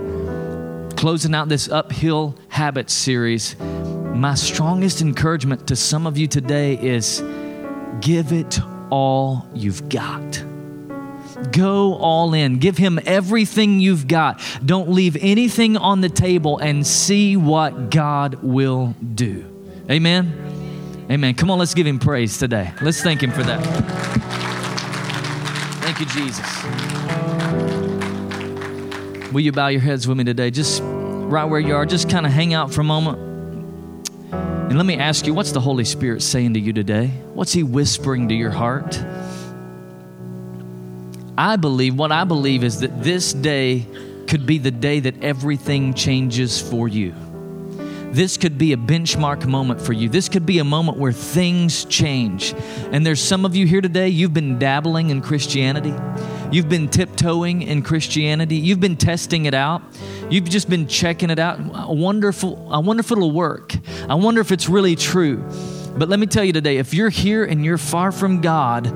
closing 0.97 1.35
out 1.35 1.49
this 1.49 1.71
uphill 1.71 2.37
habits 2.49 2.93
series. 2.93 3.57
My 3.59 4.35
strongest 4.35 5.01
encouragement 5.01 5.69
to 5.69 5.77
some 5.77 6.07
of 6.07 6.19
you 6.19 6.27
today 6.27 6.75
is 6.75 7.23
give 8.01 8.33
it 8.33 8.61
all 8.93 9.49
you've 9.55 9.89
got. 9.89 10.45
Go 11.51 11.95
all 11.95 12.35
in. 12.35 12.59
Give 12.59 12.77
him 12.77 13.01
everything 13.07 13.81
you've 13.81 14.07
got. 14.07 14.41
Don't 14.65 14.91
leave 14.91 15.17
anything 15.19 15.79
on 15.79 16.03
the 16.03 16.11
table 16.11 16.59
and 16.59 16.87
see 16.87 17.39
what 17.39 17.91
God 17.91 18.35
will 18.43 18.95
do. 19.15 19.49
Amen. 19.91 21.07
Amen. 21.11 21.35
Come 21.35 21.51
on, 21.51 21.59
let's 21.59 21.73
give 21.73 21.87
him 21.87 21.99
praise 21.99 22.37
today. 22.37 22.71
Let's 22.83 23.01
thank 23.03 23.23
him 23.23 23.31
for 23.31 23.43
that. 23.43 23.65
Thank 25.81 25.99
you, 25.99 26.07
Jesus. 26.07 26.63
Will 29.33 29.41
you 29.41 29.53
bow 29.53 29.69
your 29.69 29.81
heads 29.81 30.07
with 30.07 30.19
me 30.19 30.25
today? 30.25 30.51
Just 30.51 30.83
right 30.85 31.47
where 31.47 31.61
you 31.61 31.75
are, 31.75 31.87
just 31.87 32.11
kind 32.11 32.27
of 32.27 32.33
hang 32.33 32.53
out 32.53 32.75
for 32.75 32.83
a 32.83 32.85
moment. 32.85 33.32
And 34.73 34.79
let 34.79 34.87
me 34.87 34.97
ask 34.97 35.27
you, 35.27 35.35
what's 35.35 35.53
the 35.53 35.61
Holy 35.61 35.85
Spirit 35.85 36.23
saying 36.23 36.55
to 36.55 36.59
you 36.59 36.73
today? 36.73 37.09
What's 37.35 37.53
He 37.53 37.63
whispering 37.63 38.31
to 38.31 38.35
your 38.35 38.49
heart? 38.51 38.99
I 41.37 41.57
believe, 41.57 41.95
what 41.97 42.11
I 42.11 42.25
believe 42.25 42.65
is 42.65 42.81
that 42.81 43.03
this 43.03 43.35
day 43.35 43.87
could 44.27 44.47
be 44.47 44.57
the 44.57 44.71
day 44.71 45.01
that 45.01 45.23
everything 45.23 45.93
changes 45.93 46.59
for 46.59 46.89
you. 46.89 47.15
This 48.13 48.39
could 48.39 48.57
be 48.57 48.73
a 48.73 48.79
benchmark 48.79 49.45
moment 49.45 49.79
for 49.79 49.93
you. 49.93 50.09
This 50.09 50.31
could 50.31 50.47
be 50.47 50.59
a 50.59 50.65
moment 50.65 50.97
where 50.97 51.13
things 51.13 51.85
change. 51.85 52.55
And 52.93 53.05
there's 53.05 53.21
some 53.21 53.45
of 53.45 53.55
you 53.55 53.67
here 53.67 53.83
today, 53.83 54.09
you've 54.09 54.33
been 54.33 54.59
dabbling 54.59 55.11
in 55.11 55.21
Christianity. 55.21 55.93
You've 56.53 56.69
been 56.69 56.89
tiptoeing 56.89 57.63
in 57.63 57.83
Christianity. 57.83 58.57
You've 58.57 58.79
been 58.79 58.97
testing 58.97 59.47
it 59.47 59.55
out. 59.55 59.83
You've 60.31 60.49
just 60.51 60.69
been 60.69 60.87
checking 60.87 61.31
it 61.31 61.39
out. 61.39 61.59
I 61.59 61.91
wonderful, 61.91 62.69
I 62.71 62.79
wonder 62.79 63.01
if 63.01 63.11
it'll 63.11 63.31
work. 63.31 63.75
I 64.09 64.15
wonder 64.15 64.41
if 64.43 64.53
it's 64.53 64.69
really 64.69 64.95
true. 64.95 65.39
But 65.97 66.11
let 66.11 66.21
me 66.21 66.27
tell 66.27 66.45
you 66.45 66.53
today, 66.53 66.77
if 66.77 66.93
you're 66.93 67.09
here 67.09 67.45
and 67.45 67.65
you're 67.65 67.79
far 67.79 68.13
from 68.13 68.41
God, 68.41 68.87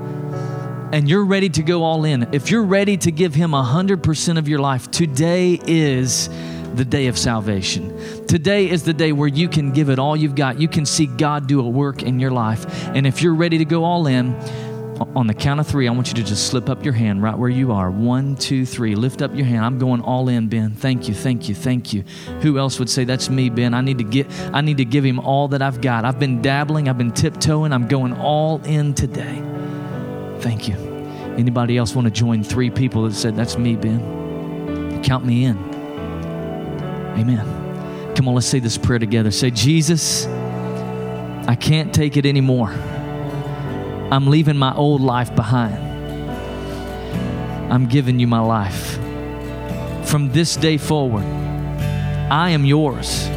and 0.93 1.09
you're 1.09 1.25
ready 1.25 1.49
to 1.49 1.63
go 1.63 1.83
all 1.83 2.05
in, 2.05 2.33
if 2.33 2.49
you're 2.49 2.63
ready 2.63 2.95
to 2.95 3.11
give 3.11 3.35
Him 3.35 3.51
100% 3.51 4.37
of 4.37 4.47
your 4.47 4.59
life, 4.59 4.89
today 4.89 5.59
is 5.67 6.29
the 6.75 6.85
day 6.85 7.07
of 7.07 7.17
salvation. 7.17 8.25
Today 8.27 8.69
is 8.69 8.83
the 8.83 8.93
day 8.93 9.11
where 9.11 9.27
you 9.27 9.49
can 9.49 9.71
give 9.71 9.89
it 9.89 9.99
all 9.99 10.15
you've 10.15 10.35
got. 10.35 10.61
You 10.61 10.67
can 10.67 10.85
see 10.85 11.07
God 11.07 11.47
do 11.47 11.59
a 11.59 11.67
work 11.67 12.03
in 12.03 12.19
your 12.19 12.31
life. 12.31 12.87
And 12.87 13.05
if 13.05 13.21
you're 13.21 13.33
ready 13.33 13.57
to 13.57 13.65
go 13.65 13.83
all 13.83 14.07
in, 14.07 14.33
on 14.99 15.27
the 15.27 15.33
count 15.33 15.59
of 15.59 15.67
three, 15.67 15.87
I 15.87 15.91
want 15.91 16.07
you 16.07 16.13
to 16.15 16.23
just 16.23 16.47
slip 16.47 16.69
up 16.69 16.83
your 16.83 16.93
hand 16.93 17.21
right 17.21 17.37
where 17.37 17.49
you 17.49 17.71
are. 17.71 17.91
One, 17.91 18.35
two, 18.35 18.65
three. 18.65 18.95
Lift 18.95 19.21
up 19.21 19.35
your 19.35 19.45
hand. 19.45 19.65
I'm 19.65 19.77
going 19.77 20.01
all 20.01 20.27
in, 20.29 20.47
Ben. 20.47 20.71
Thank 20.71 21.07
you, 21.07 21.13
thank 21.13 21.47
you, 21.49 21.55
thank 21.55 21.93
you. 21.93 22.03
Who 22.41 22.57
else 22.57 22.79
would 22.79 22.89
say 22.89 23.03
that's 23.03 23.29
me, 23.29 23.49
Ben? 23.49 23.73
I 23.73 23.81
need 23.81 23.99
to 23.99 24.03
get 24.03 24.27
I 24.53 24.61
need 24.61 24.77
to 24.77 24.85
give 24.85 25.03
him 25.03 25.19
all 25.19 25.49
that 25.49 25.61
I've 25.61 25.81
got. 25.81 26.05
I've 26.05 26.19
been 26.19 26.41
dabbling, 26.41 26.89
I've 26.89 26.97
been 26.97 27.11
tiptoeing, 27.11 27.73
I'm 27.73 27.87
going 27.87 28.13
all 28.13 28.61
in 28.63 28.93
today. 28.93 29.41
Thank 30.39 30.67
you. 30.67 30.75
Anybody 31.37 31.77
else 31.77 31.93
want 31.93 32.05
to 32.05 32.11
join 32.11 32.43
three 32.43 32.69
people 32.69 33.03
that 33.03 33.13
said, 33.13 33.35
That's 33.35 33.57
me, 33.57 33.75
Ben? 33.75 35.03
Count 35.03 35.25
me 35.25 35.45
in. 35.45 35.57
Amen. 37.17 38.15
Come 38.15 38.27
on, 38.27 38.35
let's 38.35 38.47
say 38.47 38.59
this 38.59 38.77
prayer 38.77 38.99
together. 38.99 39.29
Say, 39.29 39.51
Jesus, 39.51 40.25
I 41.47 41.55
can't 41.55 41.93
take 41.93 42.17
it 42.17 42.25
anymore. 42.25 42.71
I'm 44.09 44.27
leaving 44.27 44.55
my 44.55 44.73
old 44.73 45.01
life 45.01 45.35
behind. 45.35 45.75
I'm 47.71 47.87
giving 47.87 48.19
you 48.19 48.27
my 48.27 48.39
life. 48.39 48.93
From 50.07 50.31
this 50.31 50.55
day 50.55 50.77
forward, 50.77 51.25
I 51.25 52.51
am 52.51 52.63
yours. 52.63 53.27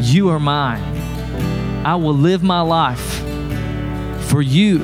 You 0.00 0.30
are 0.30 0.40
mine. 0.40 0.82
I 1.86 1.94
will 1.94 2.14
live 2.14 2.42
my 2.42 2.60
life 2.60 3.22
for 4.28 4.42
you 4.42 4.78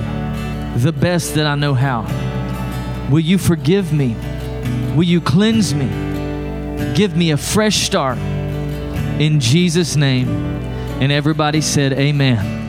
the 0.76 0.92
best 0.92 1.34
that 1.34 1.46
I 1.46 1.56
know 1.56 1.74
how. 1.74 2.02
Will 3.10 3.20
you 3.20 3.36
forgive 3.36 3.92
me? 3.92 4.16
Will 4.94 5.04
you 5.04 5.20
cleanse 5.20 5.74
me? 5.74 5.86
Give 6.94 7.16
me 7.16 7.32
a 7.32 7.36
fresh 7.36 7.84
start 7.84 8.18
in 8.18 9.40
Jesus' 9.40 9.96
name. 9.96 10.28
And 11.00 11.10
everybody 11.10 11.60
said, 11.60 11.92
Amen. 11.92 12.63